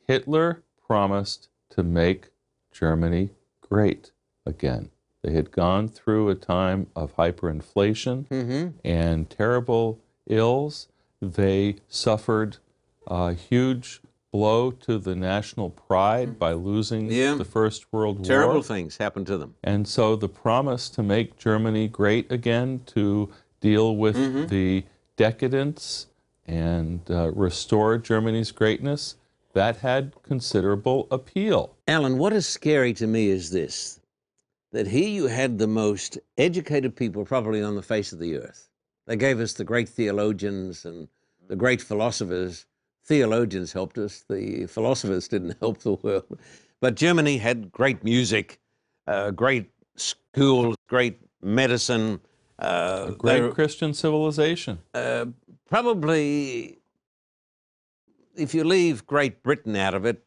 Hitler 0.06 0.62
promised 0.86 1.48
to 1.70 1.82
make 1.82 2.28
Germany 2.70 3.30
great 3.60 4.12
again. 4.46 4.90
They 5.22 5.32
had 5.32 5.50
gone 5.50 5.88
through 5.88 6.28
a 6.28 6.36
time 6.36 6.86
of 6.94 7.16
hyperinflation 7.16 8.28
Mm-hmm. 8.28 8.68
and 8.84 9.28
terrible 9.28 9.98
ills. 10.28 10.86
They 11.20 11.78
suffered 11.88 12.58
a 13.08 13.32
huge 13.32 14.02
blow 14.30 14.70
to 14.70 14.98
the 14.98 15.16
national 15.16 15.70
pride 15.70 16.38
by 16.38 16.52
losing 16.52 17.10
Yeah. 17.10 17.34
the 17.34 17.44
First 17.44 17.92
World 17.92 18.18
War. 18.18 18.24
Terrible 18.24 18.62
things 18.62 18.98
happened 18.98 19.26
to 19.26 19.36
them. 19.36 19.56
And 19.64 19.88
so 19.88 20.14
the 20.14 20.28
promise 20.28 20.88
to 20.90 21.02
make 21.02 21.36
Germany 21.36 21.88
great 21.88 22.30
again, 22.30 22.82
to 22.86 23.32
deal 23.60 23.96
with 23.96 24.14
Mm-hmm. 24.14 24.46
the 24.46 24.84
decadence 25.16 26.06
and 26.46 27.00
uh, 27.10 27.30
restore 27.32 27.98
Germany's 27.98 28.52
greatness, 28.52 29.16
that 29.54 29.78
had 29.78 30.12
considerable 30.22 31.06
appeal. 31.10 31.76
Alan, 31.86 32.18
what 32.18 32.32
is 32.32 32.46
scary 32.46 32.92
to 32.94 33.06
me 33.06 33.28
is 33.28 33.50
this 33.50 34.00
that 34.72 34.88
here 34.88 35.08
you 35.08 35.28
had 35.28 35.56
the 35.56 35.68
most 35.68 36.18
educated 36.36 36.96
people 36.96 37.24
probably 37.24 37.62
on 37.62 37.76
the 37.76 37.82
face 37.82 38.12
of 38.12 38.18
the 38.18 38.36
earth. 38.36 38.68
They 39.06 39.14
gave 39.14 39.38
us 39.38 39.52
the 39.52 39.62
great 39.62 39.88
theologians 39.88 40.84
and 40.84 41.06
the 41.46 41.54
great 41.54 41.80
philosophers. 41.80 42.66
Theologians 43.04 43.72
helped 43.72 43.98
us, 43.98 44.24
the 44.28 44.66
philosophers 44.66 45.28
didn't 45.28 45.56
help 45.60 45.78
the 45.78 45.92
world. 45.92 46.40
But 46.80 46.96
Germany 46.96 47.38
had 47.38 47.70
great 47.70 48.02
music, 48.02 48.58
uh, 49.06 49.30
great 49.30 49.70
schools, 49.94 50.74
great 50.88 51.20
medicine. 51.40 52.20
Uh, 52.64 53.10
great 53.10 53.54
Christian 53.54 53.92
civilization. 53.94 54.78
Uh, 54.94 55.26
probably, 55.68 56.78
if 58.36 58.54
you 58.54 58.64
leave 58.64 59.06
Great 59.06 59.42
Britain 59.42 59.76
out 59.76 59.94
of 59.94 60.04
it, 60.06 60.24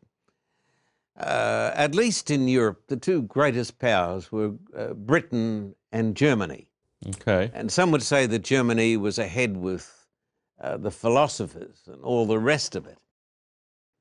uh, 1.19 1.71
at 1.73 1.95
least 1.95 2.30
in 2.30 2.47
Europe, 2.47 2.84
the 2.88 2.97
two 2.97 3.23
greatest 3.23 3.80
powers 3.80 4.32
were 4.32 4.54
uh, 4.78 4.93
Britain 4.93 5.76
and 5.91 6.15
Germany. 6.15 6.67
Okay. 7.08 7.50
And 7.54 7.71
some 7.71 7.91
would 7.91 8.04
say 8.04 8.28
that 8.28 8.43
Germany 8.43 8.97
was 8.97 9.17
ahead 9.17 9.58
with 9.58 10.06
uh, 10.62 10.78
the 10.78 10.91
philosophers 10.91 11.84
and 11.88 12.04
all 12.04 12.26
the 12.26 12.39
rest 12.39 12.76
of 12.76 12.86
it. 12.86 13.00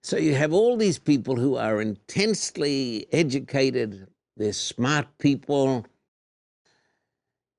So 0.02 0.16
you 0.16 0.34
have 0.34 0.52
all 0.52 0.76
these 0.76 0.98
people 0.98 1.36
who 1.36 1.56
are 1.56 1.80
intensely 1.80 3.06
educated, 3.12 4.06
they're 4.36 4.52
smart 4.52 5.06
people, 5.18 5.86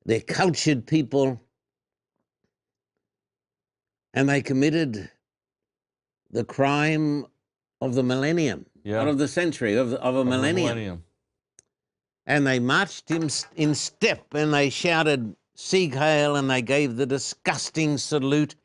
they're 0.08 0.22
cultured 0.22 0.88
people, 0.88 1.40
and 4.14 4.28
they 4.28 4.42
committed 4.42 5.12
the 6.32 6.44
crime 6.44 7.26
of 7.82 7.94
the 7.94 8.04
millennium 8.04 8.66
yeah. 8.84 9.02
of 9.02 9.18
the 9.18 9.28
century, 9.28 9.76
of, 9.76 9.94
of 9.94 10.16
a 10.16 10.20
of 10.20 10.28
millennium. 10.28 10.70
millennium. 10.70 11.04
And 12.26 12.48
they 12.48 12.60
marched 12.60 13.12
in, 13.12 13.30
in 13.56 13.76
step 13.76 14.34
and 14.34 14.54
they 14.54 14.70
shouted 14.70 15.36
Sieg 15.56 15.94
Heil 15.94 16.36
and 16.36 16.50
they 16.50 16.62
gave 16.62 16.96
the 16.96 17.06
disgusting 17.06 17.98
salute 17.98 18.56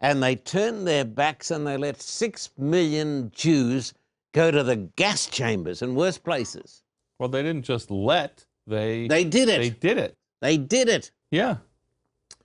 and 0.00 0.22
they 0.22 0.36
turned 0.36 0.86
their 0.86 1.04
backs 1.04 1.50
and 1.50 1.66
they 1.66 1.76
let 1.76 2.00
six 2.00 2.50
million 2.58 3.30
Jews 3.34 3.94
go 4.32 4.50
to 4.50 4.62
the 4.62 4.76
gas 4.76 5.26
chambers 5.26 5.82
and 5.82 5.96
worse 5.96 6.18
places. 6.18 6.82
Well, 7.18 7.28
they 7.28 7.42
didn't 7.42 7.64
just 7.64 7.90
let, 7.90 8.44
they 8.66 9.06
They 9.08 9.24
did 9.24 9.48
it. 9.48 9.58
They 9.58 9.70
did 9.70 9.98
it. 9.98 10.16
They 10.42 10.56
did 10.56 10.88
it. 10.88 11.12
Yeah. 11.30 11.58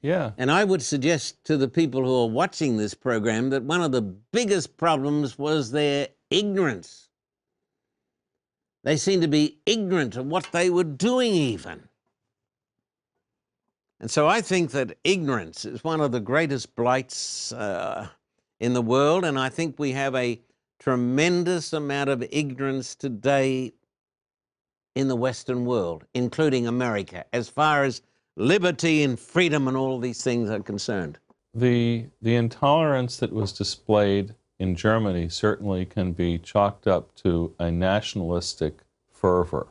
Yeah. 0.03 0.31
And 0.37 0.51
I 0.51 0.63
would 0.63 0.83
suggest 0.83 1.43
to 1.45 1.57
the 1.57 1.67
people 1.67 2.05
who 2.05 2.21
are 2.21 2.29
watching 2.29 2.77
this 2.77 2.93
program 2.93 3.49
that 3.49 3.63
one 3.63 3.81
of 3.81 3.91
the 3.91 4.03
biggest 4.03 4.77
problems 4.77 5.39
was 5.39 5.71
their 5.71 6.09
ignorance. 6.29 7.09
They 8.83 8.97
seemed 8.97 9.23
to 9.23 9.27
be 9.27 9.57
ignorant 9.65 10.15
of 10.15 10.27
what 10.27 10.47
they 10.51 10.69
were 10.69 10.83
doing, 10.83 11.33
even. 11.33 11.89
And 13.99 14.11
so 14.11 14.27
I 14.27 14.41
think 14.41 14.71
that 14.71 14.95
ignorance 15.03 15.65
is 15.65 15.83
one 15.83 15.99
of 15.99 16.11
the 16.11 16.19
greatest 16.19 16.75
blights 16.75 17.51
uh, 17.51 18.07
in 18.59 18.73
the 18.73 18.81
world, 18.81 19.25
and 19.25 19.39
I 19.39 19.49
think 19.49 19.79
we 19.79 19.93
have 19.93 20.13
a 20.13 20.39
tremendous 20.77 21.73
amount 21.73 22.11
of 22.11 22.23
ignorance 22.29 22.93
today 22.93 23.73
in 24.97 25.07
the 25.07 25.15
Western 25.15 25.63
world, 25.63 26.05
including 26.15 26.65
America, 26.65 27.23
as 27.31 27.47
far 27.47 27.83
as 27.83 28.01
liberty 28.35 29.03
and 29.03 29.19
freedom 29.19 29.67
and 29.67 29.77
all 29.77 29.99
these 29.99 30.23
things 30.23 30.49
are 30.49 30.59
concerned. 30.59 31.19
The, 31.53 32.07
the 32.19 32.35
intolerance 32.35 33.17
that 33.17 33.31
was 33.31 33.51
displayed 33.51 34.33
in 34.57 34.75
Germany 34.75 35.29
certainly 35.29 35.85
can 35.85 36.13
be 36.13 36.39
chalked 36.39 36.87
up 36.87 37.13
to 37.17 37.53
a 37.59 37.69
nationalistic 37.69 38.79
fervor. 39.11 39.67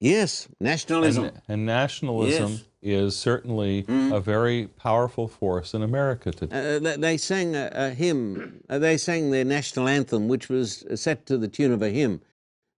Yes, 0.00 0.48
nationalism. 0.58 1.24
And, 1.24 1.42
and 1.48 1.66
nationalism 1.66 2.52
yes. 2.52 2.64
is 2.80 3.16
certainly 3.16 3.82
mm. 3.82 4.14
a 4.14 4.20
very 4.20 4.68
powerful 4.78 5.28
force 5.28 5.74
in 5.74 5.82
America 5.82 6.32
today. 6.32 6.76
Uh, 6.76 6.96
they 6.96 7.18
sang 7.18 7.54
a, 7.54 7.70
a 7.74 7.90
hymn, 7.90 8.62
uh, 8.70 8.78
they 8.78 8.96
sang 8.96 9.30
their 9.30 9.44
national 9.44 9.86
anthem, 9.86 10.28
which 10.28 10.48
was 10.48 10.82
set 10.94 11.26
to 11.26 11.36
the 11.36 11.48
tune 11.48 11.72
of 11.72 11.82
a 11.82 11.90
hymn. 11.90 12.22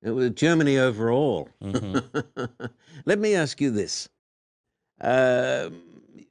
It 0.03 0.11
was 0.11 0.31
Germany 0.31 0.79
overall. 0.79 1.49
Mm-hmm. 1.63 2.45
Let 3.05 3.19
me 3.19 3.35
ask 3.35 3.61
you 3.61 3.71
this. 3.71 4.09
Uh, 5.01 5.71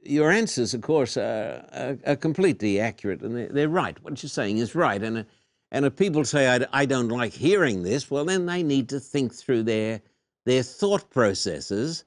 your 0.02 0.30
answers, 0.30 0.74
of 0.74 0.80
course, 0.80 1.16
are, 1.16 1.64
are, 1.72 1.98
are 2.06 2.16
completely 2.16 2.80
accurate 2.80 3.20
and 3.20 3.36
they're, 3.36 3.48
they're, 3.48 3.68
right. 3.68 4.02
What 4.02 4.22
you're 4.22 4.30
saying 4.30 4.58
is 4.58 4.74
right. 4.74 5.02
And, 5.02 5.26
and 5.70 5.84
if 5.84 5.96
people 5.96 6.24
say, 6.24 6.48
I, 6.48 6.66
I 6.72 6.86
don't 6.86 7.08
like 7.08 7.32
hearing 7.32 7.82
this, 7.82 8.10
well, 8.10 8.24
then 8.24 8.46
they 8.46 8.62
need 8.62 8.88
to 8.90 9.00
think 9.00 9.34
through 9.34 9.64
their, 9.64 10.00
their 10.46 10.62
thought 10.62 11.10
processes 11.10 12.04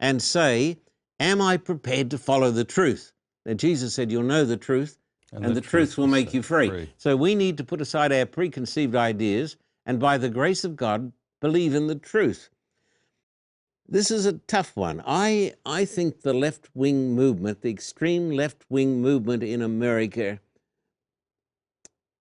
and 0.00 0.20
say, 0.20 0.78
Am 1.20 1.40
I 1.40 1.56
prepared 1.56 2.10
to 2.10 2.18
follow 2.18 2.50
the 2.50 2.64
truth? 2.64 3.12
Now, 3.46 3.54
Jesus 3.54 3.94
said, 3.94 4.10
You'll 4.10 4.24
know 4.24 4.44
the 4.44 4.56
truth, 4.56 4.98
and, 5.32 5.44
and 5.44 5.54
the, 5.54 5.60
the, 5.60 5.60
truth, 5.60 5.90
truth 5.90 5.98
will 5.98 6.08
make 6.08 6.34
you 6.34 6.42
free. 6.42 6.68
free. 6.68 6.90
So 6.96 7.16
we 7.16 7.34
need 7.34 7.58
to 7.58 7.64
put 7.64 7.80
aside 7.80 8.12
our 8.12 8.26
preconceived 8.26 8.96
ideas 8.96 9.56
and, 9.84 9.98
by 9.98 10.18
the 10.18 10.28
grace 10.28 10.64
of 10.64 10.76
God, 10.76 11.12
believe 11.40 11.74
in 11.74 11.86
the 11.86 11.94
truth. 11.94 12.50
This 13.88 14.10
is 14.10 14.26
a 14.26 14.34
tough 14.34 14.76
one. 14.76 15.02
I, 15.06 15.54
I 15.66 15.84
think 15.84 16.22
the 16.22 16.32
left 16.32 16.70
wing 16.74 17.14
movement, 17.14 17.60
the 17.60 17.70
extreme 17.70 18.30
left 18.30 18.64
wing 18.70 19.02
movement 19.02 19.42
in 19.42 19.60
America, 19.60 20.40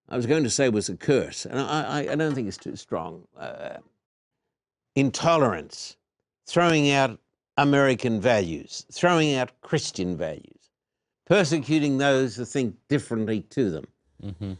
I 0.09 0.17
was 0.17 0.25
going 0.25 0.43
to 0.43 0.49
say 0.49 0.67
was 0.67 0.89
a 0.89 0.97
curse, 0.97 1.45
and 1.45 1.59
I, 1.59 1.83
I, 1.83 2.11
I 2.11 2.15
don't 2.15 2.35
think 2.35 2.49
it's 2.49 2.57
too 2.57 2.75
strong. 2.75 3.25
Uh, 3.37 3.77
intolerance, 4.95 5.95
throwing 6.45 6.91
out 6.91 7.17
American 7.57 8.19
values, 8.19 8.85
throwing 8.91 9.35
out 9.35 9.51
Christian 9.61 10.17
values, 10.17 10.69
persecuting 11.25 11.97
those 11.97 12.35
who 12.35 12.43
think 12.43 12.75
differently 12.89 13.41
to 13.51 13.69
them. 13.69 13.87
Mm-hmm. 14.21 14.53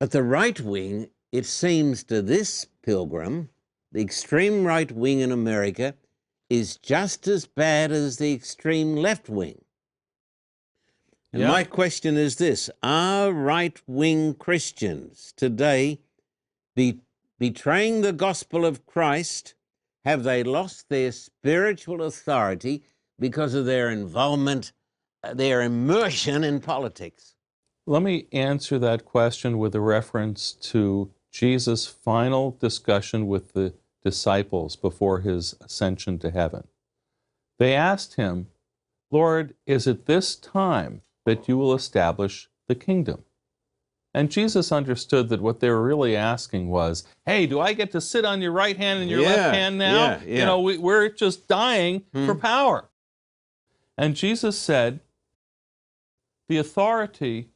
But 0.00 0.12
the 0.12 0.22
right 0.22 0.60
wing, 0.60 1.10
it 1.32 1.44
seems 1.44 2.04
to 2.04 2.22
this 2.22 2.66
pilgrim, 2.82 3.50
the 3.90 4.00
extreme 4.00 4.64
right 4.64 4.90
wing 4.92 5.20
in 5.20 5.32
America 5.32 5.94
is 6.48 6.76
just 6.76 7.26
as 7.26 7.46
bad 7.46 7.90
as 7.90 8.18
the 8.18 8.32
extreme 8.32 8.96
left 8.96 9.28
wing. 9.28 9.64
And 11.32 11.42
my 11.42 11.64
question 11.64 12.16
is 12.16 12.36
this 12.36 12.70
Are 12.82 13.32
right 13.32 13.80
wing 13.86 14.34
Christians 14.34 15.34
today 15.36 16.00
be, 16.74 17.00
betraying 17.38 18.00
the 18.00 18.12
gospel 18.12 18.64
of 18.64 18.86
Christ? 18.86 19.54
Have 20.04 20.22
they 20.22 20.42
lost 20.42 20.88
their 20.88 21.12
spiritual 21.12 22.02
authority 22.02 22.82
because 23.18 23.52
of 23.52 23.66
their 23.66 23.90
involvement, 23.90 24.72
uh, 25.22 25.34
their 25.34 25.60
immersion 25.60 26.44
in 26.44 26.60
politics? 26.60 27.34
Let 27.88 28.02
me 28.02 28.26
answer 28.32 28.78
that 28.80 29.06
question 29.06 29.56
with 29.56 29.74
a 29.74 29.80
reference 29.80 30.52
to 30.52 31.10
Jesus' 31.32 31.86
final 31.86 32.50
discussion 32.50 33.26
with 33.26 33.54
the 33.54 33.72
disciples 34.04 34.76
before 34.76 35.20
his 35.20 35.56
ascension 35.62 36.18
to 36.18 36.30
heaven. 36.30 36.64
They 37.58 37.74
asked 37.74 38.16
him, 38.16 38.48
Lord, 39.10 39.54
is 39.66 39.86
it 39.86 40.04
this 40.04 40.36
time 40.36 41.00
that 41.24 41.48
you 41.48 41.56
will 41.56 41.72
establish 41.72 42.50
the 42.66 42.74
kingdom? 42.74 43.24
And 44.12 44.30
Jesus 44.30 44.70
understood 44.70 45.30
that 45.30 45.40
what 45.40 45.60
they 45.60 45.70
were 45.70 45.82
really 45.82 46.14
asking 46.14 46.68
was, 46.68 47.04
hey, 47.24 47.46
do 47.46 47.58
I 47.58 47.72
get 47.72 47.90
to 47.92 48.02
sit 48.02 48.26
on 48.26 48.42
your 48.42 48.52
right 48.52 48.76
hand 48.76 49.00
and 49.00 49.08
your 49.08 49.20
yeah, 49.20 49.28
left 49.28 49.54
hand 49.54 49.78
now? 49.78 49.94
Yeah, 49.94 50.20
yeah. 50.26 50.38
You 50.40 50.44
know, 50.44 50.60
we, 50.60 50.92
are 50.92 51.08
just 51.08 51.48
dying 51.48 52.04
hmm. 52.12 52.26
for 52.26 52.34
power. 52.34 52.90
And 53.96 54.14
Jesus 54.14 54.58
said, 54.58 55.00
the 56.48 56.58
authority 56.58 57.48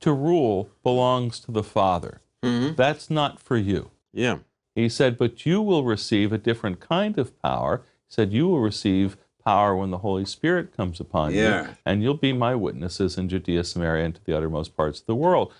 to 0.00 0.12
rule 0.12 0.70
belongs 0.82 1.40
to 1.40 1.52
the 1.52 1.62
Father. 1.62 2.20
Mm-hmm. 2.42 2.74
That's 2.74 3.10
not 3.10 3.40
for 3.40 3.56
you. 3.56 3.90
Yeah. 4.12 4.38
He 4.74 4.88
said, 4.88 5.18
But 5.18 5.46
you 5.46 5.60
will 5.62 5.84
receive 5.84 6.32
a 6.32 6.38
different 6.38 6.80
kind 6.80 7.18
of 7.18 7.40
power. 7.42 7.82
He 8.08 8.14
said, 8.14 8.32
You 8.32 8.48
will 8.48 8.60
receive 8.60 9.16
power 9.44 9.76
when 9.76 9.90
the 9.90 9.98
Holy 9.98 10.24
Spirit 10.24 10.76
comes 10.76 11.00
upon 11.00 11.32
yeah. 11.32 11.62
you, 11.62 11.68
and 11.86 12.02
you'll 12.02 12.14
be 12.14 12.32
my 12.32 12.54
witnesses 12.54 13.16
in 13.16 13.28
Judea, 13.28 13.64
Samaria, 13.64 14.04
and 14.04 14.14
to 14.16 14.24
the 14.24 14.36
uttermost 14.36 14.76
parts 14.76 15.00
of 15.00 15.06
the 15.06 15.14
world. 15.14 15.52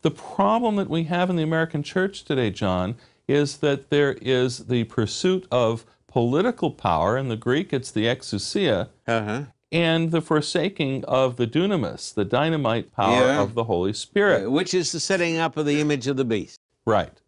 The 0.00 0.10
problem 0.10 0.76
that 0.76 0.90
we 0.90 1.04
have 1.04 1.30
in 1.30 1.36
the 1.36 1.42
American 1.42 1.82
church 1.82 2.24
today, 2.24 2.50
John, 2.50 2.96
is 3.28 3.58
that 3.58 3.90
there 3.90 4.12
is 4.20 4.66
the 4.66 4.84
pursuit 4.84 5.46
of 5.50 5.84
political 6.08 6.70
power. 6.70 7.16
In 7.16 7.28
the 7.28 7.36
Greek, 7.36 7.72
it's 7.72 7.90
the 7.90 8.06
exousia. 8.06 8.88
Uh-huh. 9.06 9.42
And 9.74 10.12
the 10.12 10.20
forsaking 10.20 11.04
of 11.06 11.34
the 11.34 11.48
dunamis, 11.48 12.14
the 12.14 12.24
dynamite 12.24 12.92
power 12.92 13.26
yeah. 13.26 13.42
of 13.42 13.54
the 13.54 13.64
Holy 13.64 13.92
Spirit. 13.92 14.48
Which 14.48 14.72
is 14.72 14.92
the 14.92 15.00
setting 15.00 15.36
up 15.36 15.56
of 15.56 15.66
the 15.66 15.80
image 15.80 16.06
of 16.06 16.16
the 16.16 16.24
beast. 16.24 16.60
Right. 16.86 17.20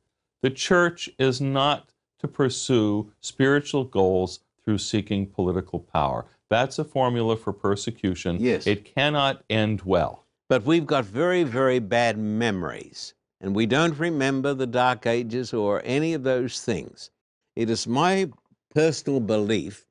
The 0.42 0.50
church 0.50 1.10
is 1.18 1.40
not 1.40 1.90
to 2.20 2.28
pursue 2.28 3.10
spiritual 3.20 3.82
goals 3.82 4.40
through 4.64 4.78
seeking 4.78 5.26
political 5.26 5.80
power. 5.80 6.24
That's 6.48 6.78
a 6.78 6.84
formula 6.84 7.36
for 7.36 7.52
persecution. 7.52 8.36
Yes. 8.38 8.66
It 8.66 8.84
cannot 8.84 9.42
end 9.50 9.82
well. 9.82 10.24
But 10.48 10.64
we've 10.64 10.86
got 10.86 11.04
very, 11.04 11.42
very 11.42 11.80
bad 11.80 12.16
memories, 12.16 13.14
and 13.40 13.56
we 13.56 13.66
don't 13.66 13.98
remember 13.98 14.54
the 14.54 14.68
Dark 14.68 15.06
Ages 15.06 15.52
or 15.52 15.82
any 15.84 16.14
of 16.14 16.22
those 16.22 16.60
things. 16.60 17.10
It 17.56 17.70
is 17.70 17.88
my 17.88 18.30
personal 18.72 19.18
belief 19.18 19.85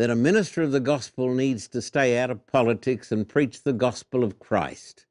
that 0.00 0.08
a 0.08 0.16
minister 0.16 0.62
of 0.62 0.72
the 0.72 0.80
gospel 0.80 1.34
needs 1.34 1.68
to 1.68 1.82
stay 1.82 2.16
out 2.16 2.30
of 2.30 2.46
politics 2.46 3.12
and 3.12 3.28
preach 3.28 3.62
the 3.62 3.72
gospel 3.74 4.24
of 4.24 4.38
Christ. 4.38 5.04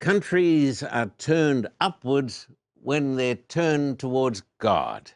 Countries 0.00 0.82
are 0.82 1.12
turned 1.18 1.66
upwards 1.78 2.48
when 2.82 3.16
they're 3.16 3.34
turned 3.34 3.98
towards 3.98 4.42
God. 4.58 5.12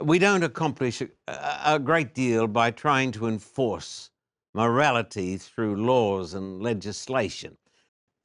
We 0.00 0.18
don't 0.18 0.42
accomplish 0.42 1.00
a, 1.00 1.08
a 1.64 1.78
great 1.78 2.12
deal 2.12 2.46
by 2.46 2.70
trying 2.70 3.12
to 3.12 3.26
enforce 3.26 4.10
morality 4.52 5.38
through 5.38 5.76
laws 5.76 6.34
and 6.34 6.62
legislation. 6.62 7.56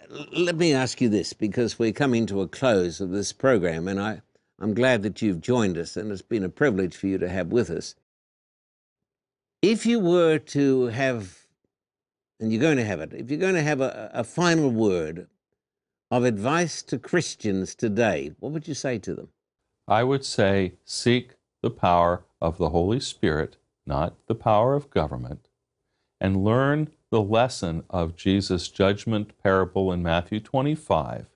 Let 0.10 0.58
me 0.58 0.74
ask 0.74 1.00
you 1.00 1.08
this 1.08 1.32
because 1.32 1.80
we're 1.80 1.94
coming 1.94 2.26
to 2.26 2.42
a 2.42 2.50
close 2.50 3.00
of 3.00 3.12
this 3.12 3.32
program, 3.32 3.88
and 3.88 4.02
I, 4.02 4.22
I'm 4.60 4.74
glad 4.74 5.04
that 5.04 5.22
you've 5.22 5.40
joined 5.40 5.78
us, 5.78 5.96
and 5.96 6.12
it's 6.12 6.22
been 6.22 6.44
a 6.44 6.50
privilege 6.50 6.98
for 6.98 7.08
you 7.08 7.18
to 7.20 7.30
have 7.30 7.48
with 7.48 7.70
us. 7.70 7.96
If 9.62 9.86
you 9.86 10.00
were 10.00 10.38
to 10.38 10.88
have, 10.88 11.48
and 12.40 12.52
you're 12.52 12.62
going 12.62 12.78
to 12.78 12.86
have 12.86 13.00
it, 13.00 13.14
if 13.14 13.32
you're 13.32 13.40
going 13.40 13.56
to 13.56 13.64
have 13.64 13.82
a, 13.82 14.12
a 14.14 14.24
final 14.24 14.70
word 14.70 15.28
of 16.12 16.24
advice 16.24 16.84
to 16.84 17.00
Christians 17.00 17.74
today, 17.74 18.34
what 18.40 18.52
would 18.52 18.68
you 18.68 18.74
say 18.74 19.00
to 19.00 19.16
them? 19.16 19.30
I 19.88 20.04
would 20.04 20.24
say 20.26 20.74
seek 20.86 21.36
the 21.62 21.72
power 21.72 22.24
of 22.42 22.58
the 22.58 22.70
Holy 22.70 23.00
Spirit, 23.00 23.58
not 23.86 24.16
the 24.28 24.36
power 24.36 24.76
of 24.76 24.90
government, 24.90 25.50
and 26.22 26.44
learn 26.44 26.90
the 27.10 27.22
lesson 27.22 27.84
of 27.90 28.16
Jesus' 28.16 28.68
judgment 28.68 29.32
parable 29.42 29.92
in 29.92 30.04
Matthew 30.04 30.40
25 30.40 31.28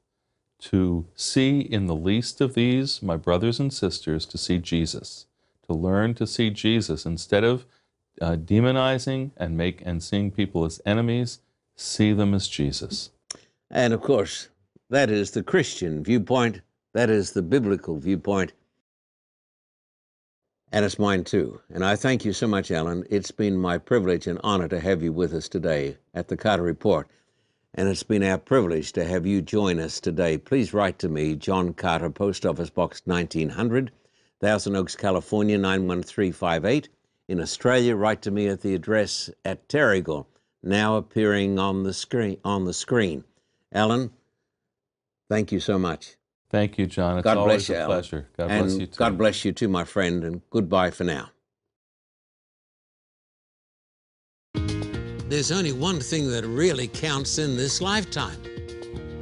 to 0.60 1.08
see 1.16 1.60
in 1.60 1.88
the 1.88 1.96
least 1.96 2.40
of 2.40 2.54
these, 2.54 3.02
my 3.02 3.18
brothers 3.18 3.60
and 3.60 3.74
sisters, 3.74 4.28
to 4.28 4.38
see 4.38 4.60
Jesus, 4.60 5.26
to 5.66 5.74
learn 5.74 6.14
to 6.16 6.28
see 6.28 6.52
Jesus 6.52 7.06
instead 7.06 7.44
of 7.44 7.66
uh, 8.22 8.36
demonizing 8.38 9.32
and 9.36 9.58
make 9.58 9.82
and 9.84 10.02
seeing 10.02 10.32
people 10.32 10.64
as 10.64 10.80
enemies, 10.86 11.40
see 11.76 12.14
them 12.14 12.34
as 12.34 12.48
Jesus. 12.48 13.10
And 13.70 13.94
of 13.94 14.02
course, 14.02 14.50
that 14.90 15.10
is 15.10 15.32
the 15.32 15.44
Christian 15.44 16.04
viewpoint. 16.04 16.62
That 16.94 17.10
is 17.10 17.32
the 17.32 17.42
biblical 17.42 17.98
viewpoint. 17.98 18.54
And 20.72 20.86
it's 20.86 21.00
mine 21.00 21.24
too. 21.24 21.60
And 21.70 21.84
I 21.84 21.96
thank 21.96 22.24
you 22.24 22.32
so 22.32 22.48
much, 22.48 22.72
Alan. 22.72 23.06
It's 23.10 23.32
been 23.32 23.58
my 23.58 23.78
privilege 23.78 24.28
and 24.28 24.40
honor 24.44 24.68
to 24.68 24.80
have 24.80 25.02
you 25.02 25.12
with 25.12 25.34
us 25.34 25.50
today 25.50 25.98
at 26.14 26.28
the 26.28 26.38
Carter 26.38 26.64
Report. 26.64 27.10
And 27.74 27.90
it's 27.90 28.04
been 28.04 28.24
our 28.24 28.38
privilege 28.38 28.92
to 28.94 29.06
have 29.06 29.26
you 29.26 29.42
join 29.42 29.80
us 29.80 30.00
today. 30.00 30.38
Please 30.38 30.74
write 30.74 31.00
to 31.00 31.10
me, 31.10 31.36
John 31.36 31.74
Carter, 31.74 32.10
Post 32.10 32.46
Office 32.46 32.70
Box 32.70 33.02
1900, 33.06 33.92
Thousand 34.40 34.76
Oaks, 34.76 34.96
California 34.96 35.58
91358. 35.58 36.90
In 37.32 37.40
Australia, 37.40 37.96
write 37.96 38.22
to 38.24 38.30
me 38.30 38.50
at 38.50 38.60
the 38.60 38.76
address 38.76 39.30
at 39.46 39.70
Terrigal, 39.70 40.26
now 40.62 40.98
appearing 40.98 41.60
on 41.60 41.84
the 41.84 41.94
screen. 41.94 42.36
On 42.44 42.66
the 42.66 42.74
screen. 42.74 43.24
Alan, 43.72 44.12
thank 45.30 45.50
you 45.54 45.62
so 45.62 45.80
much. 45.80 46.18
Thank 46.50 46.78
you, 46.78 46.88
John. 46.88 47.20
It's 47.20 47.24
God 47.24 47.38
always 47.38 47.68
bless 47.68 47.70
you, 47.70 47.76
a 47.76 47.78
Alan. 47.78 47.88
pleasure. 47.88 48.28
God 48.36 48.52
and 48.52 48.66
bless 48.66 48.80
you 48.82 48.86
too. 48.86 48.98
God 48.98 49.18
bless 49.18 49.46
you 49.46 49.54
too, 49.54 49.70
my 49.70 49.86
friend, 49.86 50.26
and 50.26 50.42
goodbye 50.50 50.92
for 50.92 51.06
now. 51.06 51.30
There's 55.30 55.54
only 55.54 55.72
one 55.72 56.02
thing 56.02 56.30
that 56.32 56.46
really 56.46 56.90
counts 56.90 57.38
in 57.38 57.56
this 57.56 57.80
lifetime 57.80 58.42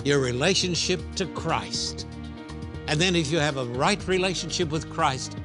your 0.04 0.17
relationship 0.17 1.00
to 1.17 1.28
Christ. 1.28 2.08
And 2.88 3.00
then, 3.00 3.15
if 3.15 3.32
you 3.32 3.38
have 3.38 3.58
a 3.58 3.65
right 3.65 4.04
relationship 4.08 4.72
with 4.72 4.89
Christ, 4.89 5.38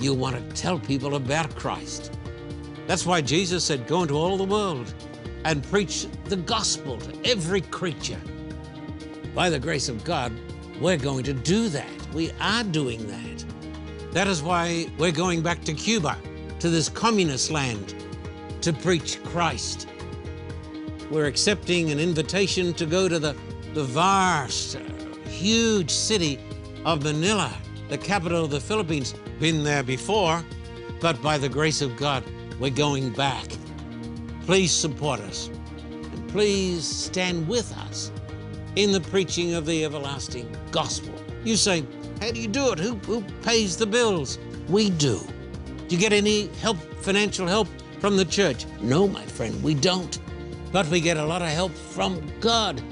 you 0.00 0.14
want 0.14 0.36
to 0.36 0.56
tell 0.56 0.78
people 0.78 1.14
about 1.16 1.54
Christ. 1.56 2.18
That's 2.86 3.06
why 3.06 3.20
Jesus 3.20 3.62
said, 3.64 3.86
Go 3.86 4.02
into 4.02 4.14
all 4.14 4.36
the 4.36 4.44
world 4.44 4.92
and 5.44 5.62
preach 5.64 6.06
the 6.24 6.36
gospel 6.36 6.98
to 6.98 7.30
every 7.30 7.60
creature. 7.60 8.20
By 9.34 9.50
the 9.50 9.58
grace 9.58 9.88
of 9.88 10.02
God, 10.04 10.32
we're 10.80 10.96
going 10.96 11.24
to 11.24 11.32
do 11.32 11.68
that. 11.68 11.88
We 12.12 12.32
are 12.40 12.64
doing 12.64 13.06
that. 13.06 13.44
That 14.12 14.26
is 14.26 14.42
why 14.42 14.86
we're 14.98 15.12
going 15.12 15.42
back 15.42 15.62
to 15.64 15.74
Cuba, 15.74 16.18
to 16.58 16.68
this 16.68 16.88
communist 16.88 17.50
land, 17.50 17.94
to 18.62 18.72
preach 18.72 19.22
Christ. 19.24 19.88
We're 21.10 21.26
accepting 21.26 21.90
an 21.90 22.00
invitation 22.00 22.72
to 22.74 22.86
go 22.86 23.08
to 23.08 23.18
the, 23.18 23.36
the 23.74 23.84
vast, 23.84 24.78
huge 25.26 25.90
city 25.90 26.38
of 26.84 27.04
Manila, 27.04 27.52
the 27.88 27.98
capital 27.98 28.44
of 28.44 28.50
the 28.50 28.60
Philippines. 28.60 29.14
Been 29.40 29.64
there 29.64 29.82
before, 29.82 30.44
but 31.00 31.22
by 31.22 31.38
the 31.38 31.48
grace 31.48 31.80
of 31.80 31.96
God, 31.96 32.22
we're 32.58 32.68
going 32.68 33.08
back. 33.08 33.46
Please 34.44 34.70
support 34.70 35.18
us, 35.20 35.48
and 35.48 36.28
please 36.28 36.84
stand 36.84 37.48
with 37.48 37.74
us 37.78 38.12
in 38.76 38.92
the 38.92 39.00
preaching 39.00 39.54
of 39.54 39.64
the 39.64 39.82
everlasting 39.82 40.54
gospel. 40.70 41.14
You 41.42 41.56
say, 41.56 41.86
How 42.20 42.32
do 42.32 42.38
you 42.38 42.48
do 42.48 42.72
it? 42.72 42.78
Who, 42.78 42.96
who 42.96 43.22
pays 43.40 43.78
the 43.78 43.86
bills? 43.86 44.38
We 44.68 44.90
do. 44.90 45.18
Do 45.88 45.94
you 45.94 45.98
get 45.98 46.12
any 46.12 46.48
help, 46.60 46.76
financial 47.00 47.46
help 47.46 47.68
from 47.98 48.18
the 48.18 48.26
church? 48.26 48.66
No, 48.82 49.08
my 49.08 49.24
friend, 49.24 49.62
we 49.62 49.72
don't. 49.72 50.18
But 50.70 50.86
we 50.88 51.00
get 51.00 51.16
a 51.16 51.24
lot 51.24 51.40
of 51.40 51.48
help 51.48 51.72
from 51.72 52.30
God 52.40 52.82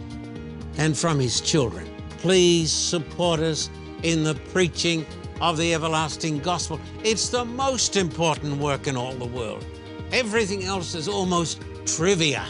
and 0.79 0.97
from 0.97 1.21
His 1.21 1.43
children. 1.43 1.87
Please 2.17 2.73
support 2.73 3.41
us 3.41 3.69
in 4.03 4.25
the 4.25 4.35
preaching 4.51 5.05
of 5.40 5.57
the 5.57 5.74
everlasting 5.74 6.38
gospel. 6.40 6.81
It's 7.05 7.29
the 7.29 7.44
most 7.44 7.96
important 7.96 8.59
work 8.59 8.87
in 8.87 8.96
all 8.96 9.12
the 9.12 9.27
world. 9.27 9.64
Everything 10.12 10.64
else 10.64 10.94
is 10.94 11.09
almost 11.09 11.62
trivia. 11.87 12.46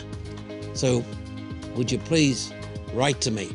So, 0.74 1.04
would 1.74 1.90
you 1.90 1.98
please 1.98 2.52
write 2.92 3.20
to 3.22 3.30
me? 3.30 3.54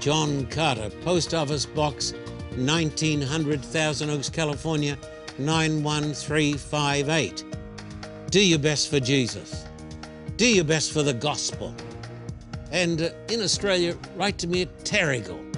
John 0.00 0.46
Carter, 0.46 0.90
Post 1.02 1.34
Office 1.34 1.66
Box 1.66 2.14
1900, 2.56 3.64
Thousand 3.64 4.10
Oaks, 4.10 4.28
California 4.28 4.98
91358. 5.38 7.44
Do 8.30 8.44
your 8.44 8.58
best 8.58 8.90
for 8.90 8.98
Jesus. 8.98 9.64
Do 10.36 10.46
your 10.46 10.64
best 10.64 10.92
for 10.92 11.02
the 11.02 11.14
gospel. 11.14 11.74
And 12.70 13.02
uh, 13.02 13.10
in 13.28 13.42
Australia, 13.42 13.96
write 14.16 14.38
to 14.38 14.46
me 14.46 14.62
at 14.62 14.84
Terrigal. 14.84 15.51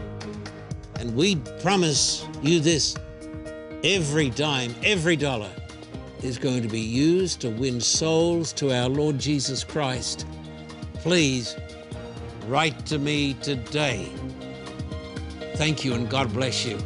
And 1.04 1.14
we 1.14 1.36
promise 1.60 2.26
you 2.40 2.60
this 2.60 2.96
every 3.84 4.30
dime, 4.30 4.74
every 4.82 5.16
dollar 5.16 5.50
is 6.22 6.38
going 6.38 6.62
to 6.62 6.68
be 6.68 6.80
used 6.80 7.42
to 7.42 7.50
win 7.50 7.78
souls 7.78 8.54
to 8.54 8.72
our 8.72 8.88
Lord 8.88 9.18
Jesus 9.18 9.64
Christ. 9.64 10.26
Please 10.94 11.56
write 12.46 12.86
to 12.86 12.98
me 12.98 13.34
today. 13.42 14.08
Thank 15.56 15.84
you 15.84 15.92
and 15.92 16.08
God 16.08 16.32
bless 16.32 16.64
you. 16.64 16.78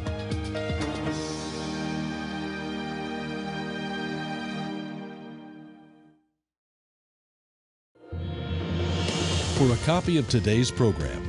For 9.55 9.71
a 9.71 9.77
copy 9.85 10.17
of 10.17 10.27
today's 10.27 10.71
program, 10.71 11.28